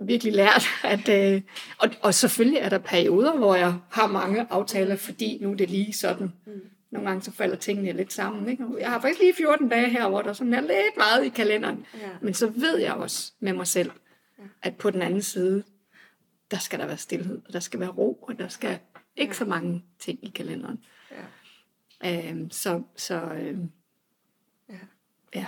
[0.00, 1.08] virkelig lært, at...
[1.08, 1.42] Øh,
[1.78, 5.70] og, og selvfølgelig er der perioder, hvor jeg har mange aftaler, fordi nu er det
[5.70, 6.32] lige sådan.
[6.46, 6.52] Mm.
[6.90, 8.48] Nogle gange så falder tingene lidt sammen.
[8.48, 8.64] Ikke?
[8.80, 11.86] Jeg har faktisk lige 14 dage her, hvor der sådan er lidt meget i kalenderen.
[12.00, 12.08] Ja.
[12.20, 13.90] Men så ved jeg også med mig selv,
[14.62, 15.64] at på den anden side,
[16.50, 18.78] der skal der være stillhed, og der skal være ro, og der skal
[19.16, 20.84] ikke så mange ting i kalenderen.
[22.02, 22.30] Ja.
[22.30, 23.70] Øhm, så så øhm,
[24.68, 24.74] Ja.
[25.34, 25.46] ja.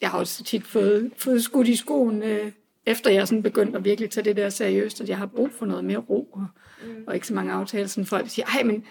[0.00, 2.52] Jeg har også tit fået, fået skudt i skoen, øh,
[2.86, 5.66] efter jeg sådan begyndte at virkelig tage det der seriøst, at jeg har brug for
[5.66, 6.46] noget mere ro, og,
[6.82, 7.04] mm.
[7.06, 7.86] og ikke så mange aftaler.
[7.86, 8.84] Sådan folk siger, ej, men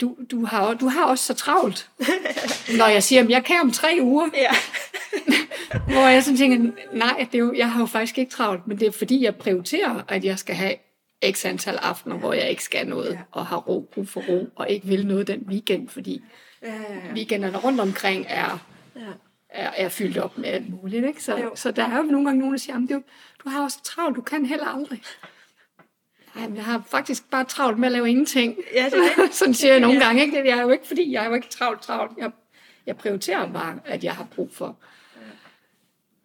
[0.00, 1.90] du, du, har, du har også så travlt.
[2.78, 4.50] Når jeg siger, at jeg kan om tre uger, Ja.
[5.92, 8.80] hvor jeg sådan tænker, nej, det er jo, jeg har jo faktisk ikke travlt, men
[8.80, 10.74] det er fordi, jeg prioriterer, at jeg skal have
[11.32, 13.18] x antal aftener, hvor jeg ikke skal noget, Ja.
[13.30, 16.22] og har ro, brug for ro, og ikke vil noget den weekend, fordi
[16.62, 16.74] Ja, ja,
[17.08, 17.12] ja.
[17.14, 18.58] weekenderne rundt omkring er,
[18.96, 19.00] ja.
[19.50, 21.06] er, er fyldt op med alt muligt.
[21.06, 21.22] Ikke?
[21.24, 21.50] Så, Jo.
[21.54, 23.02] så der er jo nogle gange nogen, der siger, "Jamen, det er jo,
[23.44, 25.02] du har også travlt, du kan heller aldrig.
[26.34, 28.56] Nej, men jeg har faktisk bare travlt med at lave ingenting.
[28.74, 29.28] Ja, det er.
[29.32, 30.04] Sådan siger jeg nogle Ja.
[30.06, 30.22] gange.
[30.22, 30.42] Ikke?
[30.42, 32.18] Det er jo ikke, fordi jeg er jo ikke travlt, travlt.
[32.18, 32.30] Jeg,
[32.86, 34.76] jeg prioriterer bare, at jeg har brug for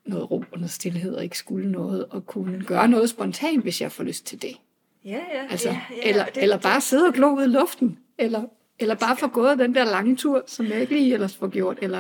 [0.06, 3.82] noget ro og noget stillhed, og ikke skulle noget, og kunne gøre noget spontant, hvis
[3.82, 4.58] jeg får lyst til det.
[5.06, 5.48] Ja, ja.
[5.50, 6.10] Altså, ja, ja.
[6.10, 8.48] eller, det, eller bare sidde og glo ud i luften, eller,
[8.80, 11.80] eller bare få gået den der lange tur, som jeg ikke lige ellers får gjort,
[11.82, 11.98] eller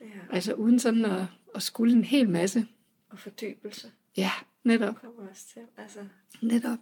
[0.00, 0.10] Ja, ja.
[0.32, 2.66] altså uden sådan at, at skulle en hel masse.
[3.10, 4.30] Og fordybelse Ja,
[4.64, 5.62] netop, kommer også til.
[5.78, 5.98] Altså,
[6.40, 6.78] netop.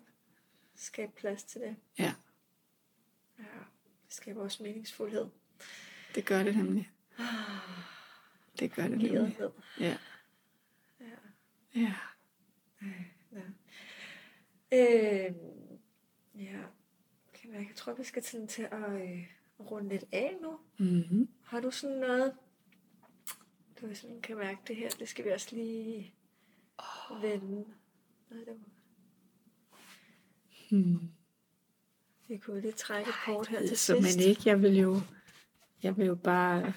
[0.76, 1.76] skabe plads til det.
[1.98, 2.12] Ja,
[3.38, 3.44] Ja.
[4.06, 5.26] Det skaber også meningsfuldhed.
[6.14, 6.90] det gør det nemlig.
[8.58, 9.36] Det gør det nemlig.
[9.80, 9.96] Ja.
[11.74, 11.94] Ja.
[13.32, 13.40] Ja.
[14.72, 15.34] Øh,
[16.34, 16.58] ja.
[17.28, 19.26] Okay, men jeg tror, vi skal sådan til at øh,
[19.60, 20.58] runde lidt af nu.
[20.78, 21.28] Mm-hmm.
[21.44, 22.34] Har du sådan noget,
[23.80, 26.14] du sådan kan mærke det her, det skal vi også lige
[27.22, 27.64] vende.
[28.30, 28.54] Noget, der...
[30.70, 31.10] Hmm.
[32.28, 34.20] Vi kunne lige trække et kort her til sidst.
[34.20, 34.42] ikke.
[34.46, 35.00] Jeg vil jo,
[35.82, 36.72] jeg vil jo bare,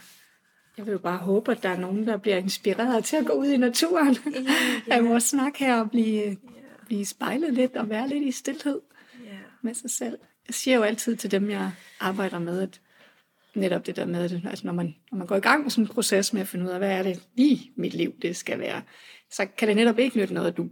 [0.78, 3.34] jeg vil jo bare håbe, at der er nogen, der bliver inspireret til at gå
[3.34, 4.18] ud i naturen.
[4.88, 6.36] Ja, af vores snak her og blive, ja,
[6.86, 8.82] blive spejlet lidt og være lidt i stillhed
[9.26, 10.18] ja, med sig selv.
[10.48, 12.82] Jeg siger jo altid til dem, jeg arbejder med, at
[13.56, 15.84] netop det der med, at altså når, man, når man går i gang med sådan
[15.84, 18.60] en proces med at finde ud af, hvad er det lige mit liv, det skal
[18.60, 18.82] være,
[19.32, 20.70] så kan det netop ikke nytte noget, at du,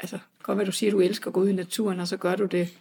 [0.00, 2.36] altså godt hvad du siger, du elsker at gå ud i naturen, og så gør
[2.36, 2.78] du det,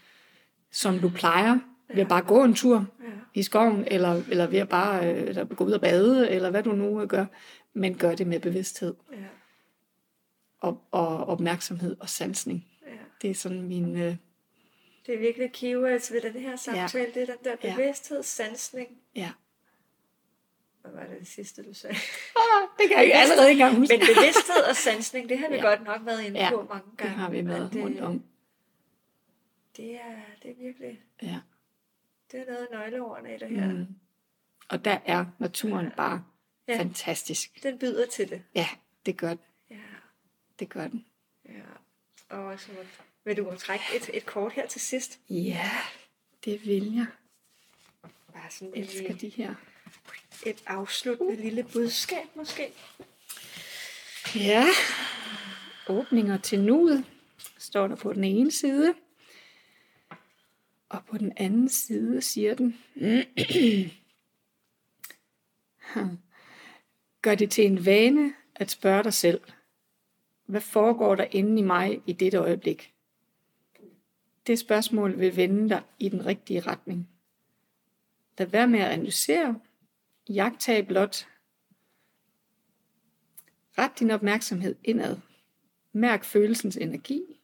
[0.72, 1.60] som du plejer,
[1.94, 5.24] ved at bare gå en tur ja, i skoven, eller, eller ved at bare øh,
[5.30, 7.26] eller gå ud og bade, eller hvad du nu gør,
[7.74, 9.18] men gør det med bevidsthed ja,
[10.60, 12.66] og, og opmærksomhed og sansning.
[12.88, 12.92] ja.
[13.22, 13.96] Det er sådan min...
[13.96, 14.16] Øh,
[15.06, 17.06] Det er virkelig keywords ved den her samtale.
[17.16, 17.20] Ja.
[17.20, 17.76] Det er den der Ja.
[17.76, 18.88] bevidsthed, sansning.
[19.16, 19.32] ja.
[20.82, 21.96] Hvad var det, det sidste, du sagde?
[22.36, 23.98] Ah, det kan jeg ikke allerede ikke engang huske.
[23.98, 25.62] Men bevidsthed og sansning, det har vi Ja.
[25.62, 27.14] godt nok været inde Ja, på mange det gange.
[27.16, 28.24] har vi det, rundt om.
[29.78, 31.40] Det er, det er virkelig, Ja.
[32.32, 33.67] Det er noget af nøgleordene i det her.
[33.73, 33.86] Mm.
[34.69, 36.23] Og der er naturen bare
[36.67, 36.80] Ja.
[36.80, 37.63] fantastisk.
[37.63, 38.43] Den byder til det.
[38.55, 38.67] Ja,
[39.05, 39.39] det gør den.
[39.69, 39.75] Ja,
[40.59, 41.05] Det gør den.
[41.49, 41.61] ja.
[42.36, 42.71] Og så
[43.23, 45.19] vil du trække et, et kort her til sidst?
[45.30, 45.71] Ja,
[46.45, 47.05] det vil jeg.
[48.34, 49.55] Bare sådan Jeg elsker et, de her.
[50.45, 52.73] et afsluttende lille budskab måske.
[54.36, 54.65] Ja.
[55.88, 57.05] Åbninger til nuet
[57.57, 58.93] står der på den ene side.
[60.90, 62.78] Og på den anden side siger den,
[67.22, 69.42] gør det til en vane at spørge dig selv,
[70.46, 72.94] hvad foregår der inde i mig i dette øjeblik?
[74.48, 77.10] Det spørgsmål vil vende dig i den rigtige retning.
[78.38, 79.60] Lad være med at analysere.
[80.30, 81.28] Jagtag blot.
[83.78, 85.18] Ret din opmærksomhed indad.
[85.92, 87.39] Mærk følelsens energi.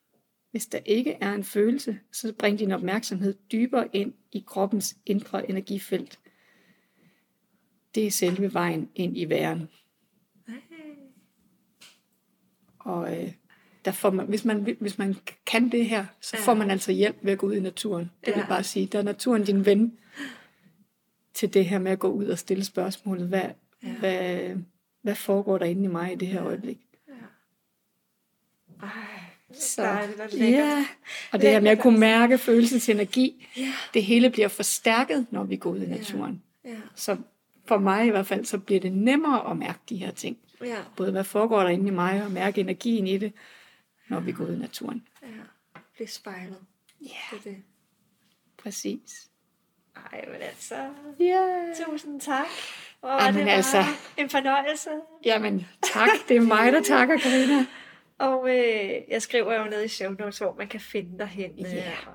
[0.55, 5.49] Hvis der ikke er en følelse, så bring din opmærksomhed dybere ind i kroppens indre
[5.49, 6.19] energifelt.
[7.95, 9.69] Det er selve vejen ind i væren.
[12.79, 13.33] Og øh,
[13.85, 17.15] der får man, hvis, man, hvis man kan det her, så får man altså hjælp
[17.21, 18.11] ved at gå ud i naturen.
[18.25, 18.47] Det vil Ja.
[18.47, 19.97] bare sige, der er naturen din ven
[21.33, 23.87] til det her med at gå ud og stille spørgsmålet, hvad, Ja.
[23.87, 23.99] ja.
[23.99, 24.55] hvad,
[25.01, 26.79] hvad foregår der inde i mig i det her øjeblik?
[28.81, 28.89] Ej,
[29.59, 30.51] Så, dejligt og lækkert.
[30.67, 30.85] ja,
[31.31, 33.73] og det her med at kunne mærke følelsens energi, Ja.
[33.93, 36.41] det hele bliver forstærket, når vi går ud i naturen.
[36.65, 37.17] Ja, Så
[37.65, 40.37] for mig i hvert fald, så bliver det nemmere at mærke de her ting.
[40.63, 43.33] ja, Både hvad foregår der inde i mig, og mærke energien i det,
[44.07, 45.07] når vi går ud i naturen.
[45.23, 45.27] ja.
[45.95, 46.57] Bliv spejlet.
[47.01, 47.55] Ja, Det det.
[48.63, 49.27] præcis.
[50.13, 50.75] Ej, men altså,
[51.19, 51.45] Ja.
[51.85, 52.45] tusind tak.
[52.99, 53.83] Hvor var Jamen det altså.
[54.17, 54.89] en fornøjelse.
[55.25, 56.09] Jamen, tak.
[56.29, 57.65] Det er mig, der takker, Karina.
[58.19, 61.51] Og øh, jeg skriver jo ned i show notes, hvor man kan finde dig hen.
[61.57, 61.65] Ja.
[62.07, 62.13] Og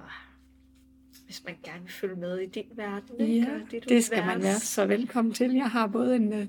[1.27, 3.21] hvis man gerne vil følge med i din verden.
[3.29, 3.41] ikke?
[3.49, 5.53] Ja, Og dit det skal man være så velkommen til.
[5.55, 6.45] Jeg har både en uh,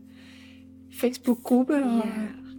[1.00, 2.12] Facebook-gruppe, og Ja.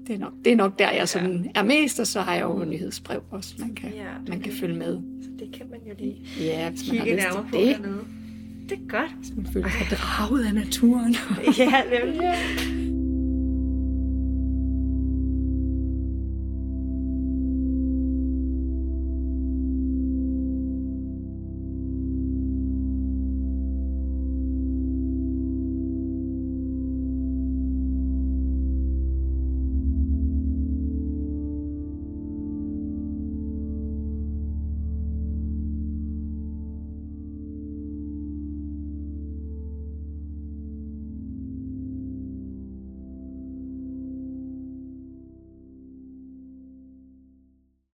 [0.06, 2.42] det, er nok, det er nok der, jeg sådan er mest, og så har jeg
[2.42, 5.00] jo nyhedsbrev også, man kan, Ja, man kan det- følge med.
[5.22, 7.66] Så det kan man jo lige Ja, hvis man har kigge lyst nærmere på til
[7.66, 7.76] det.
[7.76, 8.04] dernede.
[8.68, 9.10] Det er godt.
[9.12, 11.14] Hvis man føler sig draget af naturen.
[11.58, 12.81] Ja, nemlig.